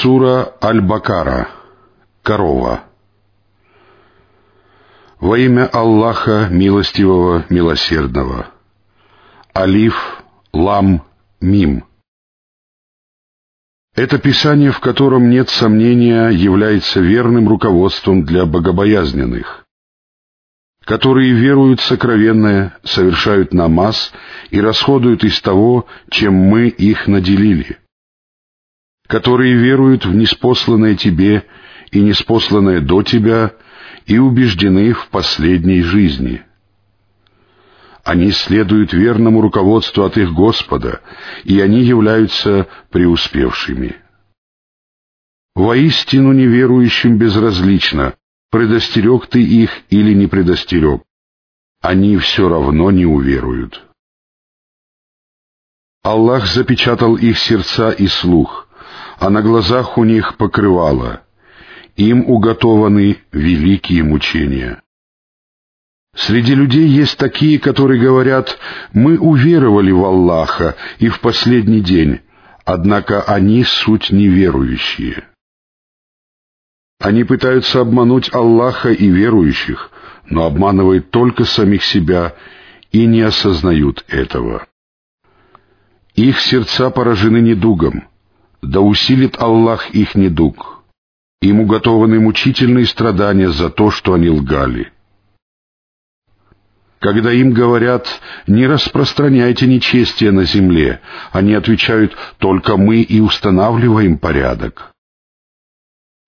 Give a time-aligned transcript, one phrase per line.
[0.00, 1.50] Сура Аль-Бакара.
[2.22, 2.84] Корова.
[5.18, 8.46] Во имя Аллаха Милостивого, Милосердного.
[9.54, 10.22] Алиф,
[10.54, 11.04] Лам,
[11.42, 11.84] Мим.
[13.94, 19.66] Это писание, в котором нет сомнения, является верным руководством для богобоязненных,
[20.86, 24.14] которые веруют сокровенное, совершают намаз
[24.48, 27.76] и расходуют из того, чем мы их наделили,
[29.10, 31.44] которые веруют в неспосланное тебе
[31.90, 33.52] и неспосланное до тебя—
[34.06, 36.42] и убеждены в последней жизни.
[38.02, 41.00] Они следуют верному руководству от их Господа,
[41.44, 43.96] и они являются преуспевшими.
[45.54, 48.14] Воистину неверующим безразлично,
[48.50, 51.02] предостерег ты их или не предостерег.
[51.80, 53.86] Они все равно не уверуют.
[56.02, 58.66] Аллах запечатал их сердца и слух,
[59.20, 61.22] а на глазах у них покрывало—
[61.96, 64.82] им уготованы великие мучения.
[66.16, 68.58] Среди людей есть такие, которые говорят,
[68.92, 72.20] мы уверовали в Аллаха и в последний день,
[72.64, 75.24] однако они суть неверующие.
[76.98, 79.90] Они пытаются обмануть Аллаха и верующих,
[80.24, 82.34] но обманывают только самих себя
[82.92, 84.66] и не осознают этого.
[86.14, 88.09] Их сердца поражены недугом,
[88.62, 90.82] да усилит Аллах их недуг.
[91.40, 94.92] Им уготованы мучительные страдания за то, что они лгали.
[96.98, 98.06] Когда им говорят
[98.46, 101.00] «не распространяйте нечестие на земле»,
[101.32, 104.92] они отвечают «только мы и устанавливаем порядок».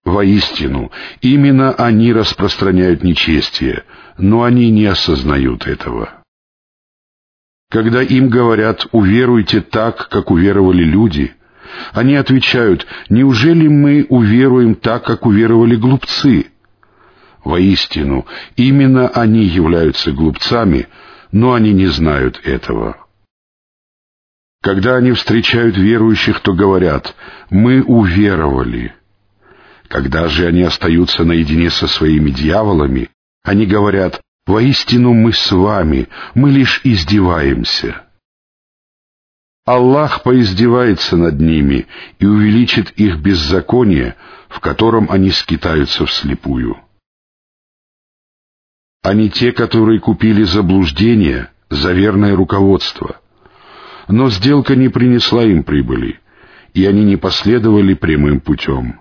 [0.05, 3.85] Воистину, именно они распространяют нечестие,
[4.17, 6.23] но они не осознают этого.
[7.71, 11.35] Когда им говорят «уверуйте так, как уверовали люди»,
[11.93, 16.47] они отвечают, неужели мы уверуем так, как уверовали глупцы?
[17.45, 20.89] Воистину, именно они являются глупцами,
[21.33, 22.97] но они не знают этого.
[24.63, 27.17] Когда они встречают верующих, то говорят,
[27.51, 28.95] мы уверовали.
[29.89, 33.11] Когда же они остаются наедине со своими дьяволами,
[33.43, 38.03] они говорят, воистину мы с вами, мы лишь издеваемся.
[39.65, 41.87] Аллах поиздевается над ними
[42.19, 44.17] и увеличит их беззаконие,
[44.49, 46.77] в котором они скитаются вслепую.
[49.03, 53.21] Они те, которые купили заблуждение за верное руководство.
[54.09, 56.21] Но сделка не принесла им прибыли,
[56.75, 59.01] и они не последовали прямым путем.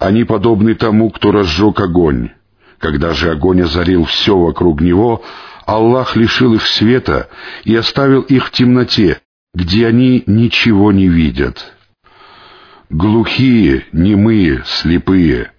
[0.00, 2.30] Они подобны тому, кто разжег огонь.
[2.78, 5.22] Когда же огонь озарил все вокруг него,
[5.70, 7.28] Аллах лишил их света
[7.62, 9.20] и оставил их в темноте,
[9.54, 11.74] где они ничего не видят.
[12.88, 15.52] Глухие, немые, слепые,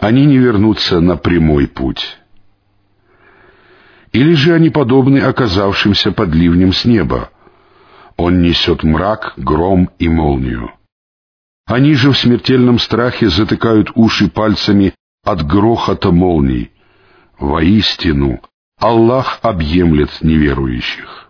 [0.00, 2.18] они не вернутся на прямой путь.
[4.10, 7.30] Или же они подобны оказавшимся под ливнем с неба.
[8.16, 10.72] Он несет мрак, гром и молнию.
[11.66, 14.92] Они же в смертельном страхе затыкают уши пальцами
[15.22, 16.72] от грохота молний.
[17.38, 18.40] Воистину,
[18.78, 21.28] Аллах объемлет неверующих.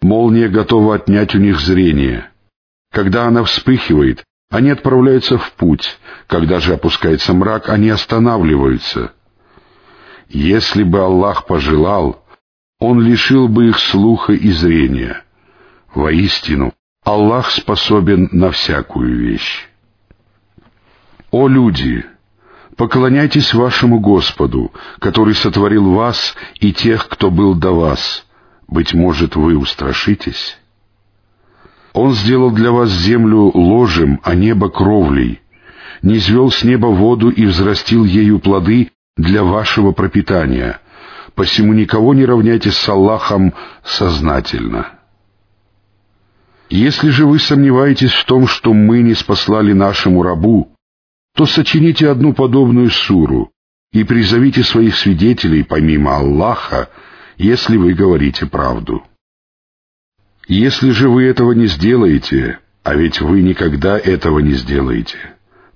[0.00, 2.30] Молния готова отнять у них зрение.
[2.92, 5.98] Когда она вспыхивает, они отправляются в путь.
[6.28, 9.12] Когда же опускается мрак, они останавливаются.
[10.28, 12.24] Если бы Аллах пожелал,
[12.78, 15.24] Он лишил бы их слуха и зрения.
[15.94, 16.72] Воистину,
[17.04, 19.68] Аллах способен на всякую вещь.
[21.30, 22.04] О люди!
[22.76, 28.26] Поклоняйтесь вашему Господу, который сотворил вас и тех, кто был до вас.
[28.66, 30.58] Быть может, вы устрашитесь?
[31.92, 35.42] Он сделал для вас землю ложем, а небо кровлей,
[36.00, 40.80] не звел с неба воду и взрастил ею плоды для вашего пропитания.
[41.34, 43.52] Посему никого не равняйте с Аллахом
[43.84, 44.86] сознательно.
[46.70, 50.71] Если же вы сомневаетесь в том, что мы не спаслали нашему рабу,
[51.34, 53.50] то сочините одну подобную суру
[53.92, 56.90] и призовите своих свидетелей помимо Аллаха,
[57.36, 59.02] если вы говорите правду.
[60.48, 65.18] Если же вы этого не сделаете, а ведь вы никогда этого не сделаете,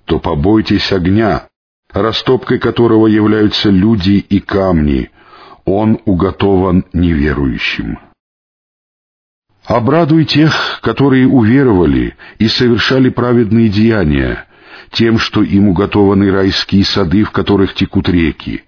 [0.05, 1.47] то побойтесь огня,
[1.91, 5.09] растопкой которого являются люди и камни,
[5.65, 7.99] он уготован неверующим.
[9.65, 14.45] Обрадуй тех, которые уверовали и совершали праведные деяния,
[14.91, 18.63] тем, что им уготованы райские сады, в которых текут реки.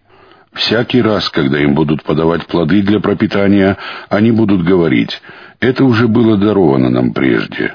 [0.53, 3.77] Всякий раз, когда им будут подавать плоды для пропитания,
[4.09, 5.21] они будут говорить,
[5.59, 7.73] это уже было даровано нам прежде.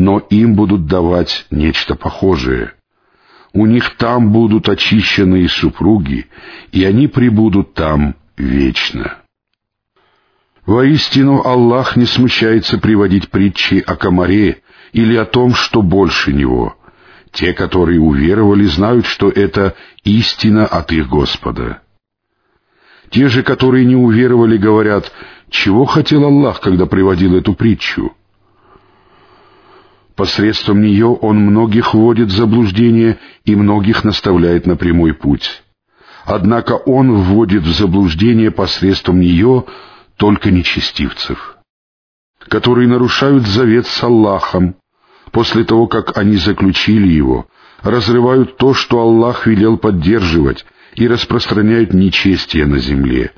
[0.00, 2.72] но им будут давать нечто похожее.
[3.52, 6.26] У них там будут очищенные супруги,
[6.72, 9.18] и они пребудут там вечно.
[10.64, 14.62] Воистину Аллах не смущается приводить притчи о комаре
[14.92, 16.76] или о том, что больше него.
[17.32, 21.82] Те, которые уверовали, знают, что это истина от их Господа.
[23.10, 25.12] Те же, которые не уверовали, говорят,
[25.48, 28.12] чего хотел Аллах, когда приводил эту притчу?
[30.14, 35.62] Посредством нее Он многих вводит в заблуждение и многих наставляет на прямой путь.
[36.24, 39.64] Однако Он вводит в заблуждение посредством нее
[40.16, 41.56] только нечестивцев,
[42.48, 44.76] которые нарушают завет с Аллахом,
[45.32, 47.46] после того, как они заключили его,
[47.82, 53.32] разрывают то, что Аллах велел поддерживать, и распространяют нечестие на земле.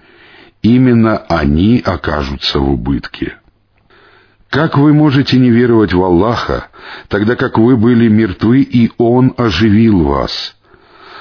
[0.62, 3.36] Именно они окажутся в убытке.
[4.48, 6.68] Как вы можете не веровать в Аллаха,
[7.08, 10.56] тогда как вы были мертвы, и Он оживил вас?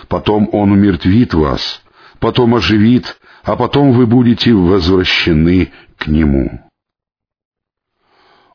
[0.07, 1.81] Потом Он умертвит вас,
[2.19, 6.70] потом оживит, а потом вы будете возвращены к Нему.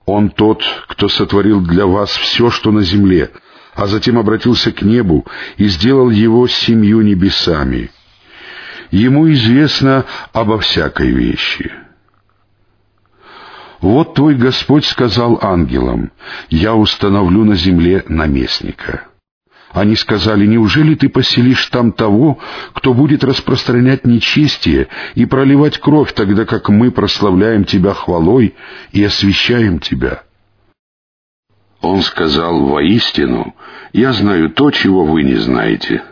[0.07, 3.31] Он тот, кто сотворил для вас все, что на земле,
[3.75, 5.27] а затем обратился к небу
[5.57, 7.91] и сделал его семью небесами.
[8.93, 11.73] Ему известно обо всякой вещи.
[13.81, 16.13] Вот твой Господь сказал ангелам,
[16.49, 19.09] «Я установлю на земле наместника».
[19.73, 22.39] Они сказали, неужели ты поселишь там того,
[22.73, 28.55] кто будет распространять нечестие и проливать кровь, тогда как мы прославляем тебя хвалой
[28.93, 30.23] и освящаем тебя?
[31.81, 33.55] Он сказал, воистину,
[33.93, 36.03] я знаю то, чего вы не знаете.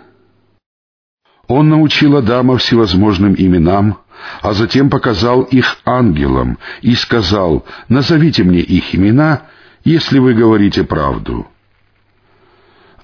[1.47, 3.99] Он научил Адама всевозможным именам,
[4.43, 9.43] а затем показал их ангелам и сказал, назовите мне их имена,
[9.85, 11.47] если вы говорите правду.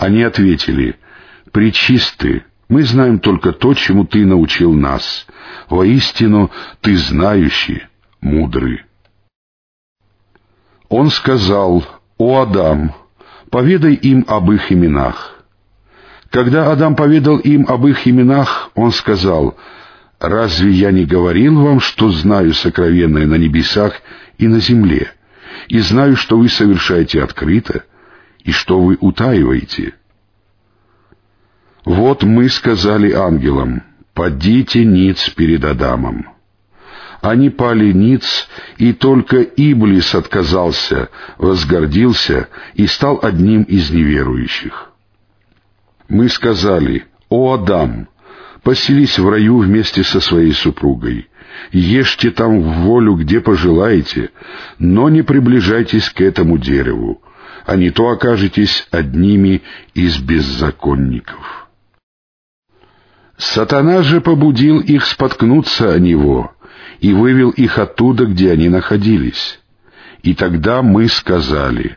[0.01, 0.97] Они ответили,
[1.53, 5.27] «Пречисты, мы знаем только то, чему ты научил нас.
[5.69, 6.51] Воистину,
[6.81, 7.83] ты знающий,
[8.23, 8.83] мудрый».
[10.89, 11.85] Он сказал,
[12.17, 12.95] «О Адам,
[13.51, 15.45] поведай им об их именах».
[16.31, 19.59] Когда Адам поведал им об их именах, он сказал,
[20.19, 24.01] «Разве я не говорил вам, что знаю сокровенное на небесах
[24.39, 25.13] и на земле,
[25.69, 27.85] и знаю, что вы совершаете открыто,
[28.45, 29.95] и что вы утаиваете.
[31.85, 33.83] Вот мы сказали ангелам,
[34.15, 36.27] «Падите ниц перед Адамом».
[37.23, 38.49] Они пали ниц,
[38.79, 44.91] и только Иблис отказался, возгордился и стал одним из неверующих.
[46.09, 48.09] Мы сказали, «О Адам,
[48.63, 51.29] поселись в раю вместе со своей супругой,
[51.73, 54.31] ешьте там в волю, где пожелаете,
[54.79, 57.23] но не приближайтесь к этому дереву,
[57.71, 59.63] а не то окажетесь одними
[59.95, 61.69] из беззаконников.
[63.37, 66.53] Сатана же побудил их споткнуться о него
[66.99, 69.61] и вывел их оттуда, где они находились.
[70.25, 71.97] И тогда мы сказали,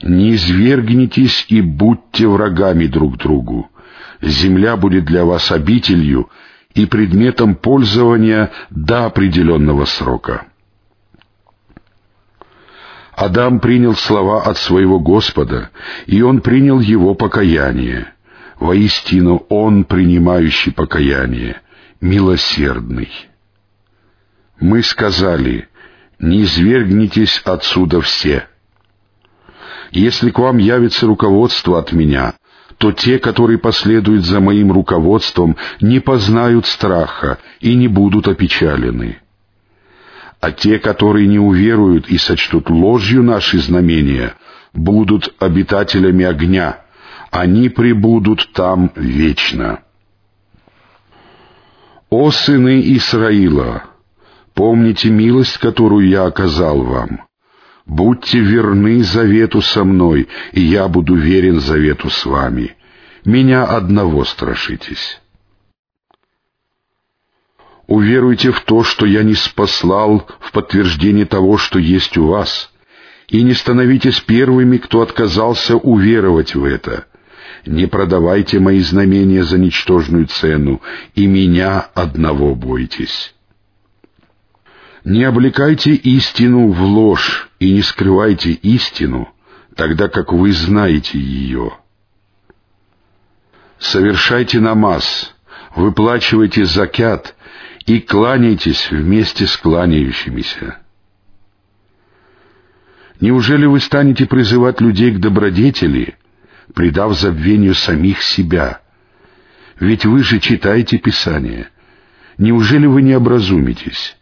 [0.00, 3.68] «Не извергнитесь и будьте врагами друг другу.
[4.22, 6.30] Земля будет для вас обителью
[6.74, 10.46] и предметом пользования до определенного срока».
[13.16, 15.70] Адам принял слова от своего Господа,
[16.06, 18.12] и он принял его покаяние.
[18.58, 21.60] Воистину он, принимающий покаяние,
[22.00, 23.10] милосердный.
[24.60, 25.68] Мы сказали,
[26.18, 28.48] не извергнитесь отсюда все.
[29.90, 32.34] Если к вам явится руководство от меня,
[32.78, 39.18] то те, которые последуют за моим руководством, не познают страха и не будут опечалены
[40.44, 44.34] а те, которые не уверуют и сочтут ложью наши знамения,
[44.74, 46.84] будут обитателями огня,
[47.30, 49.80] они пребудут там вечно.
[52.10, 53.84] О сыны Исраила,
[54.52, 57.22] помните милость, которую я оказал вам.
[57.86, 62.76] Будьте верны завету со мной, и я буду верен завету с вами.
[63.24, 65.22] Меня одного страшитесь.
[67.86, 72.72] Уверуйте в то, что я не спаслал в подтверждение того, что есть у вас,
[73.28, 77.06] и не становитесь первыми, кто отказался уверовать в это.
[77.66, 80.80] Не продавайте мои знамения за ничтожную цену,
[81.14, 83.34] и меня одного бойтесь.
[85.04, 89.28] Не облекайте истину в ложь и не скрывайте истину,
[89.76, 91.72] тогда как вы знаете ее.
[93.78, 95.34] Совершайте намаз,
[95.74, 97.34] выплачивайте закят
[97.86, 100.78] и кланяйтесь вместе с кланяющимися.
[103.20, 106.16] Неужели вы станете призывать людей к добродетели,
[106.74, 108.80] предав забвению самих себя?
[109.78, 111.68] Ведь вы же читаете Писание.
[112.38, 114.16] Неужели вы не образумитесь?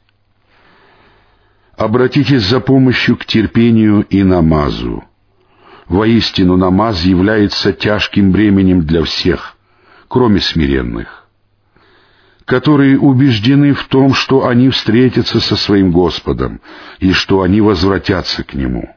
[1.76, 5.04] Обратитесь за помощью к терпению и намазу.
[5.88, 9.57] Воистину, намаз является тяжким бременем для всех,
[10.09, 11.21] кроме смиренных,
[12.44, 16.61] которые убеждены в том, что они встретятся со своим Господом
[16.99, 18.94] и что они возвратятся к Нему.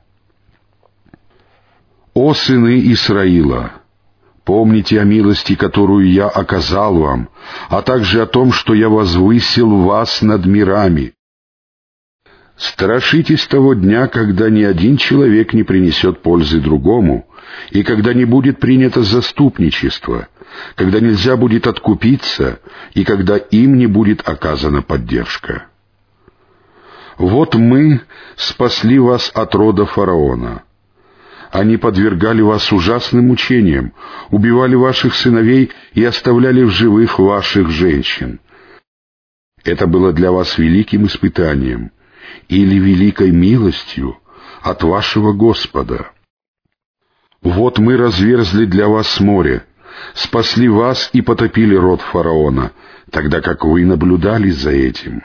[2.13, 3.73] О сыны Исраила!
[4.43, 7.29] Помните о милости, которую я оказал вам,
[7.67, 11.15] а также о том, что я возвысил вас над мирами,
[12.57, 17.27] Страшитесь того дня, когда ни один человек не принесет пользы другому,
[17.71, 20.29] и когда не будет принято заступничество,
[20.75, 22.59] когда нельзя будет откупиться,
[22.93, 25.67] и когда им не будет оказана поддержка.
[27.17, 28.01] Вот мы
[28.35, 30.63] спасли вас от рода фараона.
[31.51, 33.93] Они подвергали вас ужасным мучениям,
[34.29, 38.39] убивали ваших сыновей и оставляли в живых ваших женщин.
[39.63, 41.91] Это было для вас великим испытанием—
[42.47, 44.17] или великой милостью
[44.61, 46.11] от вашего Господа.
[47.41, 49.65] Вот мы разверзли для вас море,
[50.13, 52.71] спасли вас и потопили род фараона,
[53.11, 55.23] тогда как вы наблюдали за этим.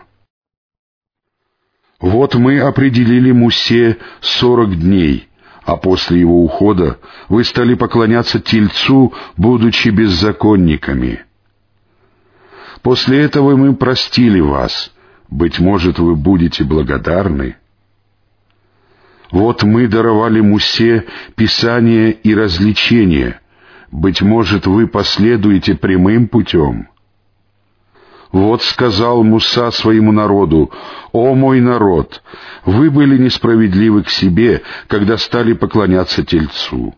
[2.01, 5.29] Вот мы определили Мусе сорок дней,
[5.65, 6.99] а после его ухода
[7.29, 11.25] вы стали поклоняться Тельцу, будучи беззаконниками.
[12.83, 14.93] После этого мы простили вас—
[15.31, 17.57] быть может, вы будете благодарны.
[19.31, 23.41] Вот мы даровали Мусе Писание и развлечение.
[23.91, 26.89] Быть может, вы последуете прямым путем.
[28.33, 30.71] Вот сказал Муса своему народу,
[31.13, 32.23] «О мой народ,
[32.65, 36.95] вы были несправедливы к себе, когда стали поклоняться Тельцу.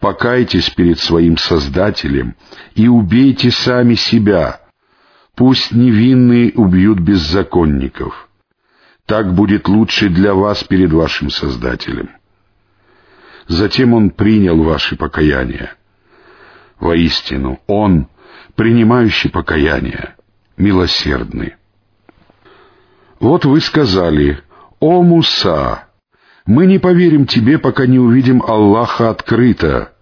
[0.00, 2.34] Покайтесь перед своим Создателем
[2.74, 4.62] и убейте сами себя,
[5.34, 8.28] Пусть невинные убьют беззаконников.
[9.06, 12.10] Так будет лучше для вас перед вашим Создателем.
[13.48, 15.74] Затем Он принял ваши покаяния.
[16.82, 18.08] Воистину, Он,
[18.56, 20.16] принимающий покаяние,
[20.56, 21.54] милосердный.
[23.20, 24.40] Вот вы сказали,
[24.80, 25.86] «О, Муса,
[26.44, 29.92] мы не поверим тебе, пока не увидим Аллаха открыто.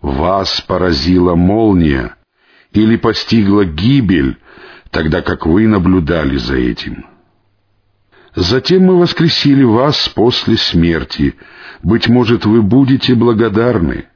[0.00, 2.16] Вас поразила молния,
[2.72, 4.38] или постигла гибель,
[4.90, 7.06] тогда как вы наблюдали за этим.
[8.34, 11.36] Затем мы воскресили вас после смерти.
[11.84, 14.06] Быть может, вы будете благодарны.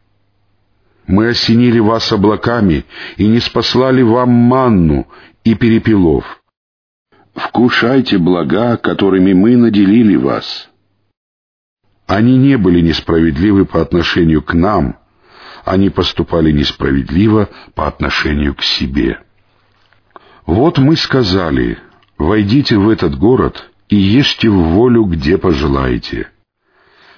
[1.06, 2.84] Мы осенили вас облаками
[3.16, 5.06] и не спаслали вам манну
[5.44, 6.42] и перепелов.
[7.34, 10.68] Вкушайте блага, которыми мы наделили вас.
[12.06, 14.96] Они не были несправедливы по отношению к нам,
[15.64, 19.20] они поступали несправедливо по отношению к себе.
[20.46, 21.78] Вот мы сказали,
[22.18, 26.30] войдите в этот город и ешьте в волю, где пожелаете.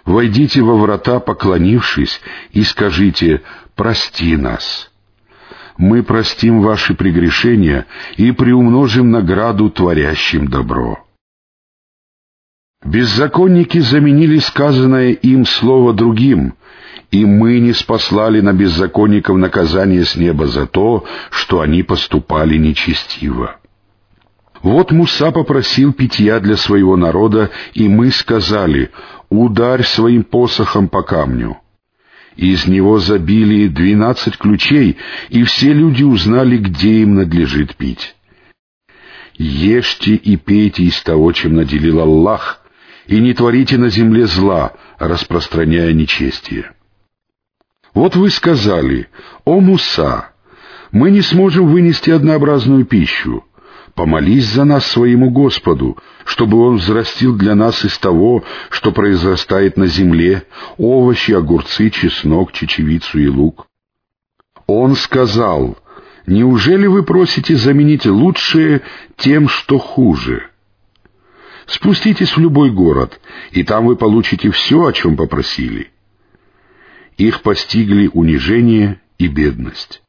[0.07, 3.43] Войдите во врата, поклонившись, и скажите
[3.79, 4.91] «Прости нас».
[5.77, 10.99] Мы простим ваши прегрешения и приумножим награду творящим добро.
[12.85, 16.55] Беззаконники заменили сказанное им слово другим,
[17.13, 23.61] и мы не спаслали на беззаконников наказание с неба за то, что они поступали нечестиво.
[24.61, 28.91] Вот Муса попросил питья для своего народа, и мы сказали,
[29.29, 31.59] ударь своим посохом по камню.
[32.39, 34.97] Из него забили двенадцать ключей,
[35.29, 38.15] и все люди узнали, где им надлежит пить.
[39.35, 42.63] Ешьте и пейте из того, чем наделил Аллах,
[43.09, 46.71] и не творите на земле зла, распространяя нечестие.
[47.93, 49.09] Вот вы сказали,
[49.45, 50.31] «О Муса,
[50.93, 53.45] мы не сможем вынести однообразную пищу.
[53.99, 59.89] Помолись за нас своему Господу, чтобы Он взрастил для нас из того, что произрастает на
[59.89, 60.45] земле,
[60.77, 63.67] овощи, огурцы, чеснок, чечевицу и лук».
[64.69, 65.77] Он сказал,
[66.29, 68.83] «Неужели вы просите заменить лучшее
[69.17, 70.45] тем, что хуже?»
[71.67, 75.91] Спуститесь в любой город, и там вы получите все, о чем попросили.
[77.17, 80.03] Их постигли унижение и бедность.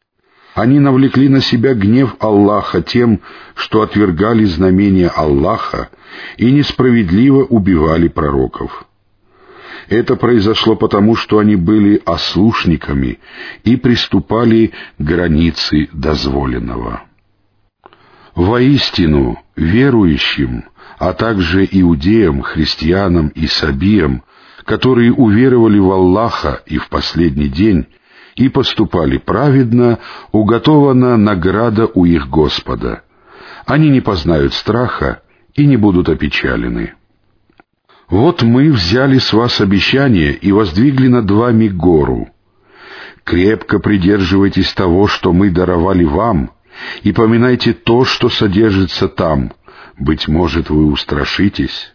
[0.56, 3.22] Они навлекли на себя гнев Аллаха тем,
[3.56, 5.90] что отвергали знамения Аллаха
[6.38, 8.86] и несправедливо убивали пророков.
[9.88, 13.20] Это произошло потому, что они были ослушниками
[13.64, 17.04] и приступали к границе дозволенного.
[18.36, 20.66] Воистину, верующим,
[21.00, 24.24] а также иудеям, христианам и сабиям
[24.70, 27.88] которые уверовали в Аллаха и в последний день,
[28.40, 30.00] и поступали праведно,
[30.32, 33.04] уготована награда у их Господа.
[33.66, 35.22] Они не познают страха
[35.56, 36.94] и не будут опечалены.
[38.08, 42.30] Вот мы взяли с вас обещание и воздвигли над вами гору.
[43.26, 46.52] Крепко придерживайтесь того, что мы даровали вам,
[47.04, 49.52] и поминайте то, что содержится там.
[49.98, 51.94] Быть может, вы устрашитесь.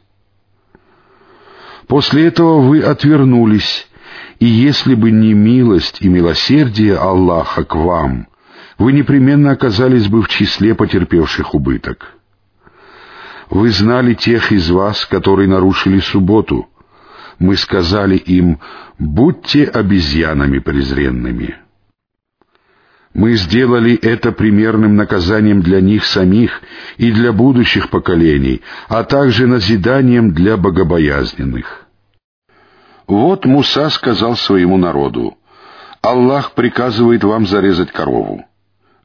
[1.89, 3.89] После этого вы отвернулись,
[4.45, 8.27] и если бы не милость и милосердие Аллаха к вам,
[8.77, 12.13] вы непременно оказались бы в числе потерпевших убыток.
[13.49, 16.69] Вы знали тех из вас, которые нарушили субботу.
[17.39, 18.61] Мы сказали им,
[18.99, 21.57] будьте обезьянами презренными.
[23.15, 26.61] Мы сделали это примерным наказанием для них самих
[26.99, 31.84] и для будущих поколений, а также назиданием для богобоязненных.
[33.07, 35.37] Вот Муса сказал своему народу,
[36.01, 38.45] «Аллах приказывает вам зарезать корову».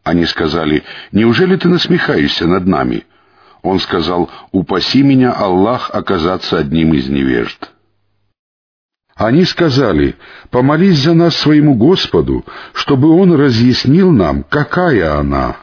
[0.04, 3.06] Они сказали, «Неужели ты насмехаешься над нами?»
[3.62, 7.72] Он сказал, «Упаси меня, Аллах, оказаться одним из невежд».
[9.16, 10.16] Они сказали,
[10.50, 15.58] «Помолись за нас своему Господу, чтобы Он разъяснил нам, какая она».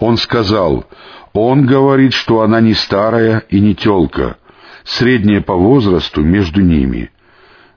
[0.00, 0.86] Он сказал,
[1.34, 4.38] «Он говорит, что она не старая и не телка,
[4.84, 7.10] средняя по возрасту между ними.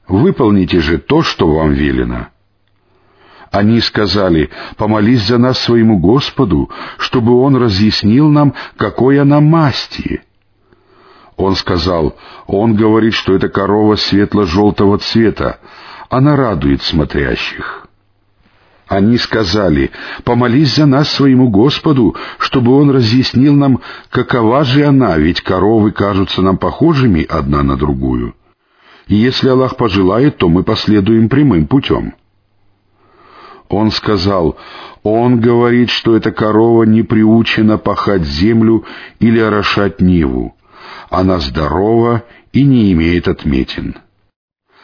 [0.09, 2.27] Выполните же то, что вам велено».
[3.51, 10.21] Они сказали, «Помолись за нас своему Господу, чтобы Он разъяснил нам, какой она масти».
[11.35, 12.15] Он сказал,
[12.47, 15.59] «Он говорит, что это корова светло-желтого цвета.
[16.09, 17.87] Она радует смотрящих».
[18.87, 19.91] Они сказали,
[20.25, 26.41] «Помолись за нас своему Господу, чтобы Он разъяснил нам, какова же она, ведь коровы кажутся
[26.41, 28.35] нам похожими одна на другую.
[29.09, 32.13] И если Аллах пожелает, то мы последуем прямым путем».
[33.67, 34.57] Он сказал,
[35.03, 38.85] «Он говорит, что эта корова не приучена пахать землю
[39.19, 40.55] или орошать ниву.
[41.09, 43.95] Она здорова и не имеет отметин».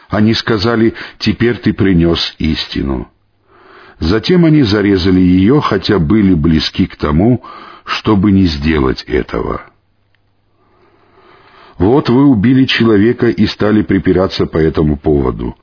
[0.10, 3.10] Они сказали, «Теперь ты принес истину».
[4.00, 7.44] Затем они зарезали ее, хотя были близки к тому,
[7.86, 9.62] чтобы не сделать этого.
[11.78, 15.56] Вот вы убили человека и стали припираться по этому поводу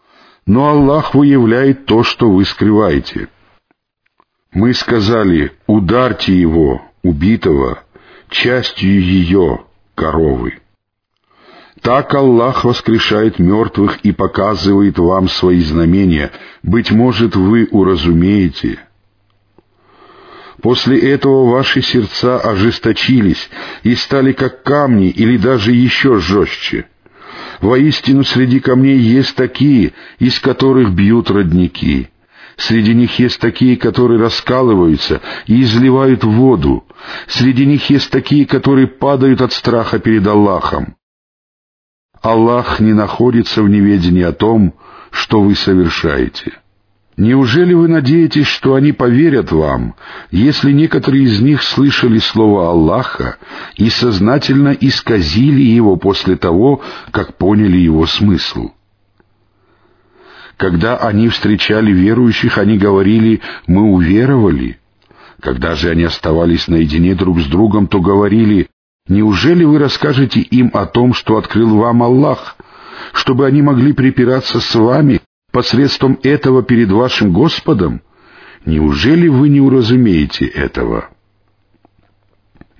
[0.46, 3.28] но Аллах выявляет то, что вы скрываете.
[4.52, 7.84] Мы сказали, ударьте его, убитого,
[8.28, 10.58] частью ее, коровы.
[11.80, 16.30] Так Аллах воскрешает мертвых и показывает вам свои знамения.
[16.62, 18.78] Быть может, вы уразумеете.
[20.62, 23.50] После этого ваши сердца ожесточились
[23.82, 26.86] и стали как камни или даже еще жестче.
[27.60, 32.10] Воистину среди камней есть такие, из которых бьют родники.
[32.56, 36.84] Среди них есть такие, которые раскалываются и изливают воду.
[37.26, 40.94] Среди них есть такие, которые падают от страха перед Аллахом.
[42.20, 44.74] Аллах не находится в неведении о том,
[45.10, 46.61] что вы совершаете.
[47.16, 49.94] Неужели вы надеетесь, что они поверят вам,
[50.30, 53.36] если некоторые из них слышали слово Аллаха
[53.76, 58.70] и сознательно исказили его после того, как поняли его смысл?
[60.56, 64.78] Когда они встречали верующих, они говорили «мы уверовали».
[65.40, 68.68] Когда же они оставались наедине друг с другом, то говорили
[69.08, 72.56] «неужели вы расскажете им о том, что открыл вам Аллах,
[73.12, 75.20] чтобы они могли припираться с вами
[75.52, 78.02] посредством этого перед вашим Господом?
[78.64, 81.10] Неужели вы не уразумеете этого?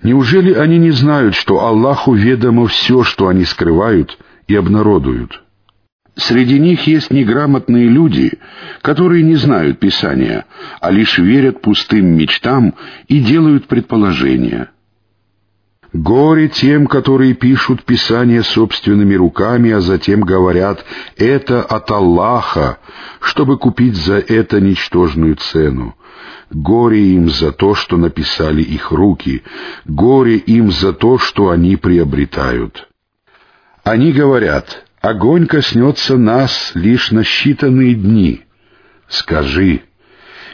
[0.02, 5.44] Неужели они не знают, что Аллаху ведомо все, что они скрывают и обнародуют?
[6.14, 8.38] Среди них есть неграмотные люди,
[8.82, 10.44] которые не знают Писания,
[10.80, 12.74] а лишь верят пустым мечтам
[13.08, 14.70] и делают предположения—
[15.92, 20.85] Горе тем, которые пишут Писание собственными руками, а затем говорят
[21.16, 22.78] «это от Аллаха»,
[23.20, 25.94] чтобы купить за это ничтожную цену.
[26.50, 29.42] Горе им за то, что написали их руки,
[29.85, 32.88] горе им за то, что они приобретают.
[33.85, 38.44] Они говорят, огонь коснется нас лишь на считанные дни.
[39.09, 39.83] Скажи,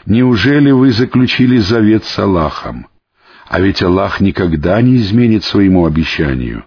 [0.05, 2.88] неужели вы заключили завет с Аллахом?
[3.49, 6.65] А ведь Аллах никогда не изменит своему обещанию.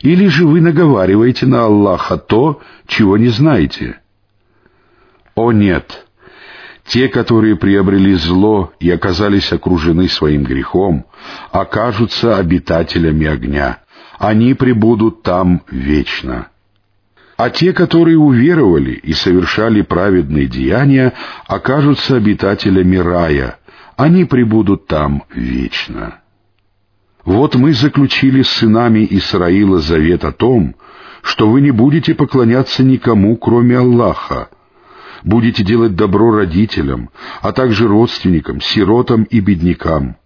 [0.00, 4.00] Или же вы наговариваете на Аллаха то, чего не знаете?
[5.36, 6.04] О нет!
[6.84, 11.06] Те, которые приобрели зло и оказались окружены своим грехом,
[11.52, 13.78] окажутся обитателями огня.
[14.18, 16.48] Они пребудут там вечно.
[17.36, 21.12] А те, которые уверовали и совершали праведные деяния,
[21.46, 23.58] окажутся обитателями рая.
[23.96, 26.20] Они пребудут там вечно.
[27.24, 30.76] Вот мы заключили с сынами Исраила завет о том,
[31.22, 34.50] что вы не будете поклоняться никому, кроме Аллаха,
[35.24, 40.16] будете делать добро родителям, а также родственникам, сиротам и беднякам.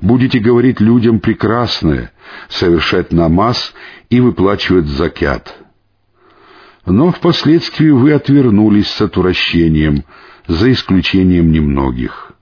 [0.00, 2.10] Будете говорить людям прекрасное,
[2.48, 3.74] совершать намаз
[4.10, 5.56] и выплачивать закят.
[6.86, 10.04] Но впоследствии вы отвернулись с отвращением,
[10.48, 12.33] за исключением немногих.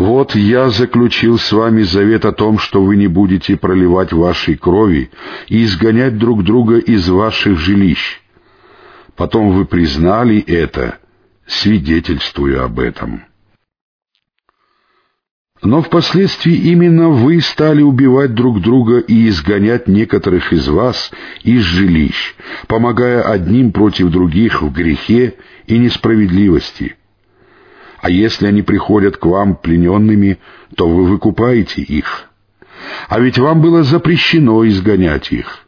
[0.00, 5.10] Вот я заключил с вами завет о том, что вы не будете проливать вашей крови
[5.46, 8.22] и изгонять друг друга из ваших жилищ,
[9.14, 11.00] Потом вы признали это,
[11.46, 13.24] свидетельствуя об этом.
[15.62, 21.10] Но впоследствии именно вы стали убивать друг друга и изгонять некоторых из вас
[21.42, 22.34] из жилищ,
[22.68, 25.34] помогая одним против других в грехе
[25.66, 26.96] и несправедливости.
[28.00, 30.38] А если они приходят к вам плененными,
[30.74, 32.30] то вы выкупаете их.
[33.08, 35.66] А ведь вам было запрещено изгонять их.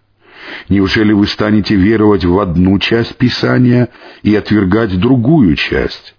[0.69, 3.89] Неужели вы станете веровать в одну часть Писания
[4.23, 6.15] и отвергать другую часть?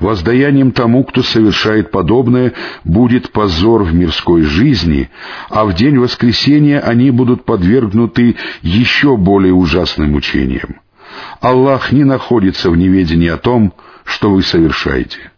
[0.00, 5.10] Воздаянием тому, кто совершает подобное, будет позор в мирской жизни,
[5.48, 10.80] а в день воскресения они будут подвергнуты еще более ужасным мучениям.
[11.40, 15.30] Аллах не находится в неведении о том, что вы совершаете.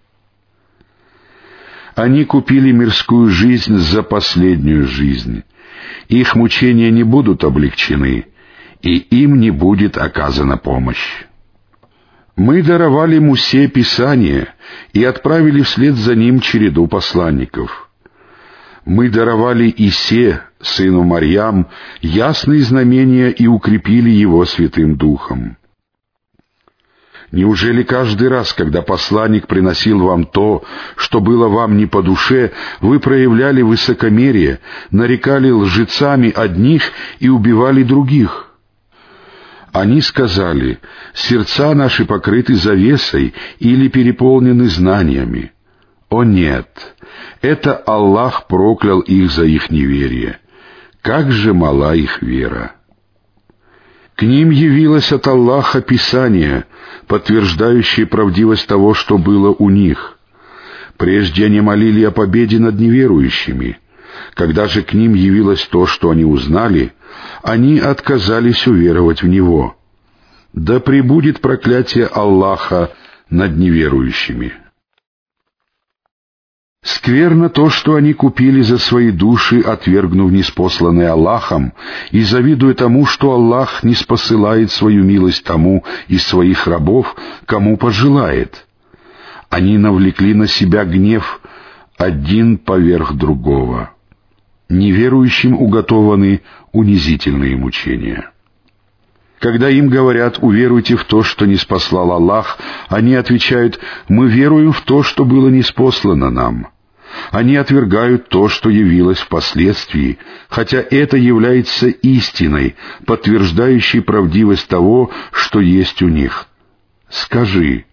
[1.94, 5.44] Они купили мирскую жизнь за последнюю жизнь,
[6.08, 8.26] их мучения не будут облегчены,
[8.82, 11.24] и им не будет оказана помощь.
[12.36, 14.48] Мы даровали Мусе Писание
[14.92, 17.88] и отправили вслед за ним череду посланников.
[18.84, 21.68] Мы даровали Исе, сыну Марьям,
[22.02, 25.56] ясные знамения и укрепили его Святым Духом.
[27.34, 30.62] Неужели каждый раз, когда посланник приносил вам то,
[30.94, 34.60] что было вам не по душе, вы проявляли высокомерие,
[34.92, 38.54] нарекали лжецами одних и убивали других?
[39.72, 40.78] Они сказали,
[41.12, 45.50] сердца наши покрыты завесой или переполнены знаниями.
[46.10, 46.94] О нет,
[47.42, 50.38] это Аллах проклял их за их неверие.
[51.02, 52.76] Как же мала их вера!
[54.16, 56.66] К ним явилось от Аллаха Писание,
[57.08, 60.18] подтверждающее правдивость того, что было у них.
[60.96, 63.78] Прежде они молили о победе над неверующими.
[64.34, 66.92] Когда же к ним явилось то, что они узнали,
[67.42, 69.76] они отказались уверовать в Него.
[70.52, 72.92] Да пребудет проклятие Аллаха
[73.28, 74.52] над неверующими.
[76.84, 81.72] Скверно то, что они купили за свои души, отвергнув неспосланное Аллахом,
[82.10, 87.16] и завидуя тому, что Аллах не спосылает свою милость тому из своих рабов,
[87.46, 88.66] кому пожелает.
[89.48, 91.40] Они навлекли на себя гнев
[91.96, 93.92] один поверх другого.
[94.68, 96.42] Неверующим уготованы
[96.72, 98.30] унизительные мучения.
[99.40, 104.82] Когда им говорят «уверуйте в то, что не спаслал Аллах», они отвечают «мы веруем в
[104.82, 106.73] то, что было неспослано нам».
[107.30, 116.02] Они отвергают то, что явилось впоследствии, хотя это является истиной, подтверждающей правдивость того, что есть
[116.02, 116.46] у них.
[117.08, 117.84] Скажи,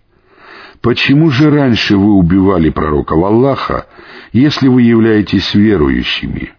[0.82, 3.88] почему же раньше вы убивали пророков Аллаха,
[4.32, 6.54] если вы являетесь верующими?»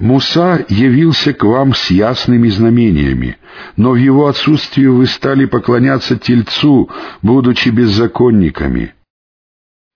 [0.00, 3.38] Муса явился к вам с ясными знамениями,
[3.76, 6.90] но в его отсутствии вы стали поклоняться Тельцу,
[7.22, 8.92] будучи беззаконниками.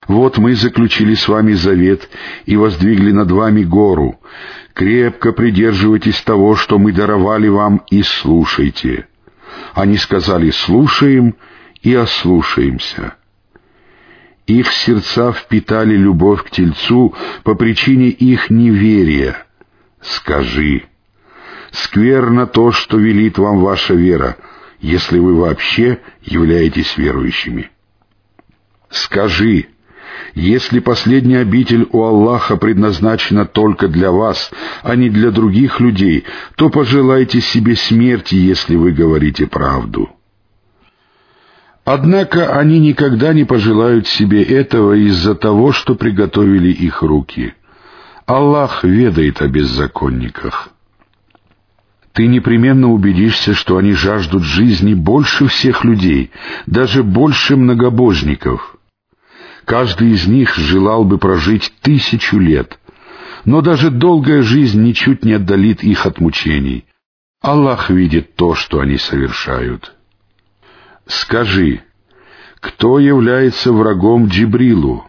[0.08, 2.08] Вот мы заключили с вами завет
[2.46, 4.18] и воздвигли над вами гору.
[4.72, 9.06] Крепко придерживайтесь того, что мы даровали вам, и слушайте.
[9.74, 11.36] Они сказали «слушаем»
[11.82, 13.14] и «ослушаемся».
[14.46, 19.44] Их сердца впитали любовь к Тельцу по причине их неверия.
[20.00, 20.84] Скажи,
[21.70, 24.38] скверно то, что велит вам ваша вера,
[24.80, 27.70] если вы вообще являетесь верующими.
[28.88, 29.66] Скажи,
[30.34, 34.50] если последняя обитель у Аллаха предназначена только для вас,
[34.82, 36.24] а не для других людей,
[36.56, 40.10] то пожелайте себе смерти, если вы говорите правду.
[41.84, 47.54] Однако они никогда не пожелают себе этого из-за того, что приготовили их руки.
[48.26, 50.68] Аллах ведает о беззаконниках.
[52.12, 56.30] Ты непременно убедишься, что они жаждут жизни больше всех людей,
[56.66, 58.74] даже больше многобожников—
[59.68, 62.78] Каждый из них желал бы прожить тысячу лет,
[63.44, 66.86] но даже долгая жизнь ничуть не отдалит их от мучений.
[67.42, 69.94] Аллах видит то, что они совершают.
[71.06, 71.82] Скажи,
[72.60, 75.04] кто является врагом Джибрилу?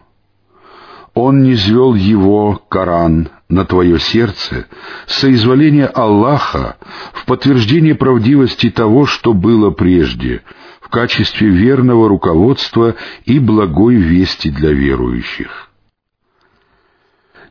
[1.14, 4.66] Он не звел его, Коран, на твое сердце,
[5.06, 6.76] соизволение Аллаха
[7.14, 10.42] в подтверждение правдивости того, что было прежде,
[10.90, 15.70] качестве верного руководства и благой вести для верующих.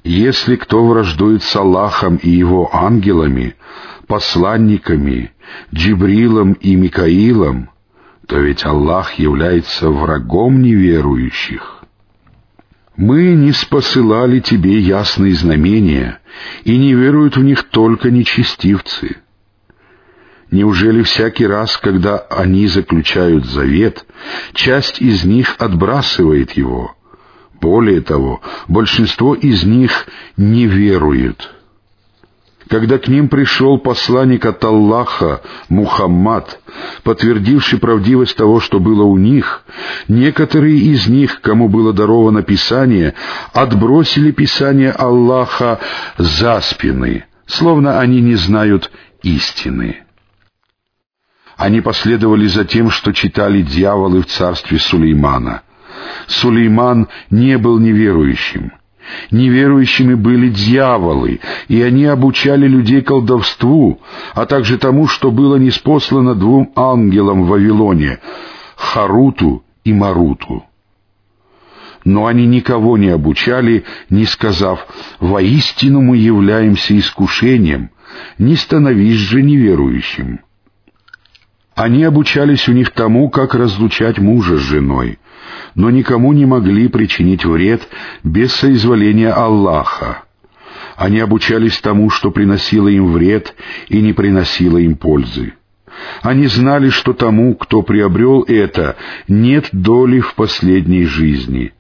[0.04, 3.56] Если кто враждует с Аллахом и его ангелами,
[4.08, 5.34] посланниками,
[5.74, 7.70] Джибрилом и Микаилом,
[8.28, 11.84] то ведь Аллах является врагом неверующих.
[12.96, 16.20] Мы не спосылали тебе ясные знамения,
[16.64, 19.18] и не веруют в них только нечестивцы.
[20.52, 24.06] Неужели всякий раз, когда они заключают завет,
[24.54, 26.96] часть из них отбрасывает его?
[27.62, 30.08] Более того, большинство из них
[30.38, 31.54] не веруют.
[32.68, 36.60] Когда к ним пришел посланник от Аллаха, Мухаммад,
[37.04, 39.64] подтвердивший правдивость того, что было у них,
[40.08, 43.16] некоторые из них, кому было даровано Писание,
[43.54, 45.80] отбросили Писание Аллаха
[46.18, 48.92] за спины, словно они не знают
[49.24, 50.04] истины.
[51.60, 55.62] Они последовали за тем, что читали дьяволы в царстве Сулеймана.
[56.26, 58.72] Сулейман не был неверующим—
[59.32, 64.00] Неверующими были дьяволы, и они обучали людей колдовству,
[64.36, 68.20] а также тому, что было неспослано двум ангелам в Вавилоне—
[68.76, 70.64] Харуту и Маруту.
[72.06, 74.86] Но они никого не обучали, не сказав
[75.20, 77.90] «Воистину мы являемся искушением,
[78.38, 80.42] не становись же неверующим».
[81.80, 85.18] Они обучались у них тому, как разлучать мужа с женой,
[85.76, 87.88] но никому не могли причинить вред
[88.22, 90.24] без соизволения Аллаха.
[90.98, 93.56] Они обучались тому, что приносило им вред
[93.88, 95.54] и не приносило им пользы.
[96.22, 98.98] Они знали, что тому, кто приобрел это,
[99.30, 101.72] нет доли в последней жизни.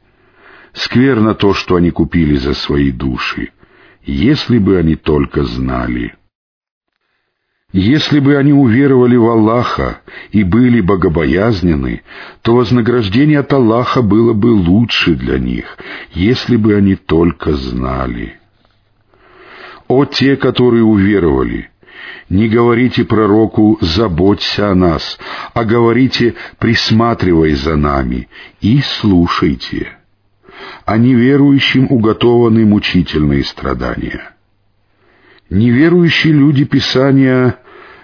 [0.71, 3.49] Скверно то, что они купили за свои души,
[4.05, 6.13] если бы они только знали.
[7.71, 10.01] Если бы они уверовали в Аллаха
[10.32, 12.01] и были богобоязнены,
[12.41, 15.77] то вознаграждение от Аллаха было бы лучше для них,
[16.12, 18.39] если бы они только знали.
[19.88, 21.69] О те, которые уверовали!
[22.29, 25.19] Не говорите пророку «заботься о нас»,
[25.53, 28.29] а говорите «присматривай за нами»
[28.62, 29.89] и слушайте.
[30.86, 34.32] А неверующим уготованы мучительные страдания.
[35.49, 37.57] Неверующие люди Писания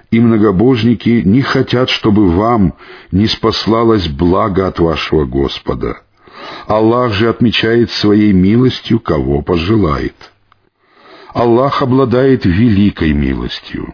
[0.10, 2.73] и многобожники не хотят, чтобы вам
[3.12, 6.01] не спаслалось благо от вашего Господа.
[6.67, 10.15] Аллах же отмечает своей милостью, кого пожелает.
[11.34, 13.93] Аллах обладает великой милостью.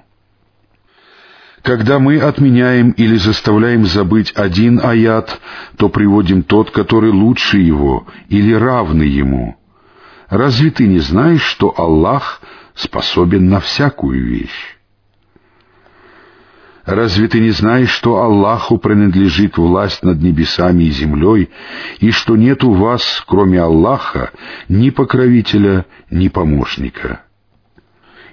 [1.61, 5.39] Когда мы отменяем или заставляем забыть один аят,
[5.77, 9.57] то приводим тот, который лучше его или равный ему.
[10.29, 12.41] Разве ты не знаешь, что Аллах—
[12.75, 14.77] способен на всякую вещь.
[16.85, 21.49] Разве ты не знаешь, что Аллаху принадлежит власть над небесами и землей,
[21.99, 24.31] и что нет у вас, кроме Аллаха,
[24.67, 27.23] ни покровителя, ни помощника?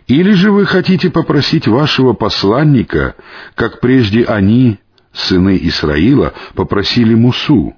[0.06, 3.14] Или же вы хотите попросить вашего посланника,
[3.54, 4.78] как прежде они,
[5.12, 7.74] сыны Исраила, попросили Мусу?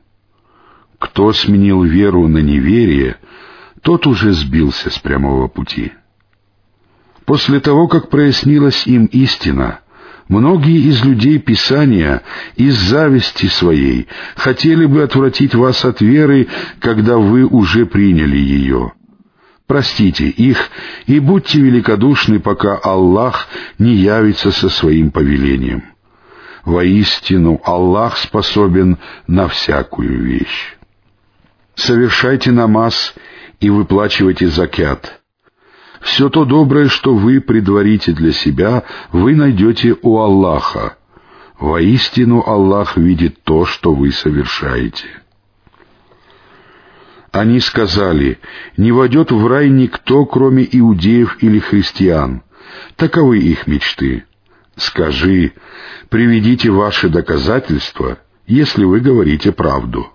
[1.00, 3.16] Кто сменил веру на неверие,
[3.82, 5.92] тот уже сбился с прямого пути.
[7.30, 9.78] После того, как прояснилась им истина,
[10.26, 12.22] многие из людей Писания
[12.56, 16.48] из зависти своей хотели бы отвратить вас от веры,
[16.80, 18.94] когда вы уже приняли ее.
[19.68, 20.70] Простите их
[21.06, 23.46] и будьте великодушны, пока Аллах
[23.78, 25.84] не явится со своим повелением.
[26.64, 30.74] Воистину, Аллах способен на всякую вещь.
[31.76, 33.14] Совершайте намаз
[33.60, 35.18] и выплачивайте закят—
[36.00, 40.96] все то доброе, что вы предварите для себя, вы найдете у Аллаха.
[41.58, 45.06] Воистину Аллах видит то, что вы совершаете.
[47.32, 48.40] Они сказали,
[48.76, 52.42] не войдет в рай никто, кроме иудеев или христиан.
[52.96, 54.24] Таковы их мечты.
[54.76, 55.52] Скажи,
[56.08, 60.08] приведите ваши доказательства, если вы говорите правду.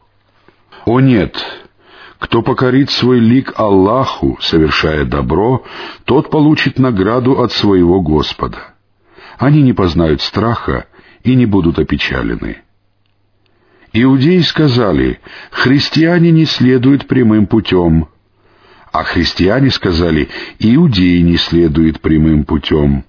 [0.86, 1.65] О нет,
[2.26, 5.64] кто покорит свой лик Аллаху, совершая добро,
[6.06, 8.74] тот получит награду от своего Господа.
[9.38, 10.88] Они не познают страха
[11.24, 12.64] и не будут опечалены.
[13.94, 15.20] Иудеи сказали,
[15.52, 18.08] христиане не следуют прямым путем.
[18.92, 23.06] А христиане сказали, иудеи не следуют прямым путем.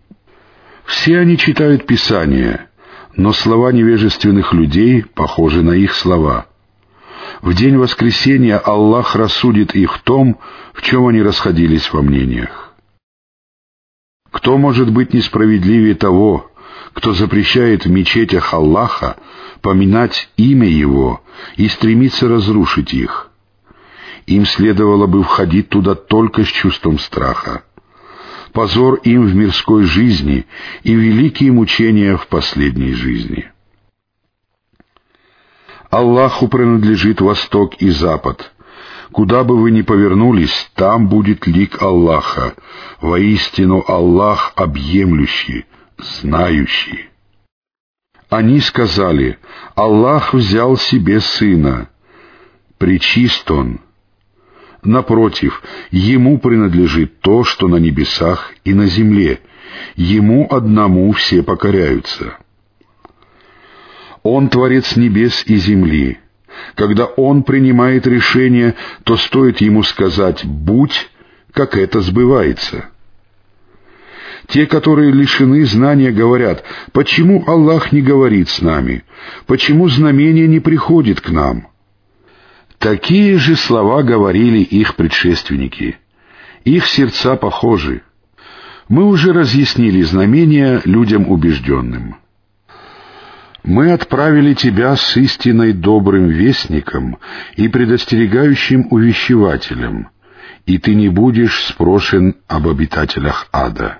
[0.85, 2.69] Все они читают Писание,
[3.17, 6.49] но слова невежественных людей похожи на их слова.
[7.43, 10.39] В день воскресения Аллах рассудит их том,
[10.73, 12.75] в чем они расходились во мнениях.
[14.31, 16.51] Кто может быть несправедливее того,
[16.93, 19.17] кто запрещает в мечетях Аллаха
[19.61, 21.23] поминать имя Его
[21.57, 23.31] и стремится разрушить их?
[24.27, 27.65] Им следовало бы входить туда только с чувством страха.
[28.53, 30.47] Позор им в мирской жизни
[30.83, 33.51] и великие мучения в последней жизни.
[35.97, 38.53] Аллаху принадлежит восток и запад.
[39.13, 42.55] Куда бы вы ни повернулись, там будет лик Аллаха.
[43.01, 45.65] Воистину Аллах объемлющий,
[45.97, 47.09] знающий.
[48.29, 49.39] Они сказали,
[49.75, 51.89] Аллах взял себе сына.
[52.77, 53.81] Причист он.
[54.83, 59.41] Напротив, ему принадлежит то, что на небесах и на земле.
[59.95, 62.37] Ему одному все покоряются.
[64.29, 66.19] Он творец небес и земли.
[66.75, 71.09] Когда Он принимает решение, то стоит Ему сказать «будь»,
[71.53, 72.87] как это сбывается.
[74.49, 79.05] Те, которые лишены знания, говорят, почему Аллах не говорит с нами,
[79.47, 81.69] почему знамение не приходит к нам.
[82.79, 85.99] Такие же слова говорили их предшественники.
[86.65, 88.03] Их сердца похожи.
[88.89, 92.17] Мы уже разъяснили знамения людям убежденным.
[93.67, 97.19] Мы отправили тебя с истиной добрым вестником
[97.57, 100.09] и предостерегающим увещевателем,
[100.67, 103.99] и ты не будешь спрошен об обитателях ада.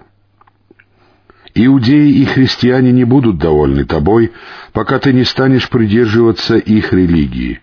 [1.53, 4.33] Иудеи и христиане не будут довольны тобой,
[4.73, 7.61] пока ты не станешь придерживаться их религии.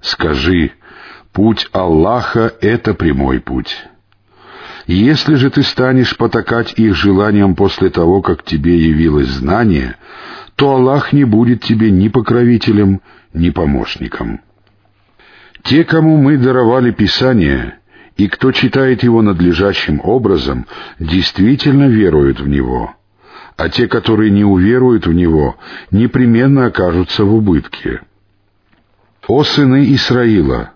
[0.00, 0.72] Скажи,
[1.32, 3.76] путь Аллаха— это прямой путь.
[4.86, 9.96] Если же ты станешь потакать их желаниям после того, как тебе явилось знание—
[10.56, 13.00] то Аллах не будет тебе ни покровителем,
[13.34, 14.40] ни помощником.
[15.62, 17.78] Те, кому мы даровали Писание,
[18.16, 20.66] и кто читает его надлежащим образом,
[20.98, 22.94] действительно веруют в него,
[23.56, 25.56] а те, которые не уверуют в него,
[25.90, 28.00] непременно окажутся в убытке.
[29.26, 30.72] О сыны Исраила!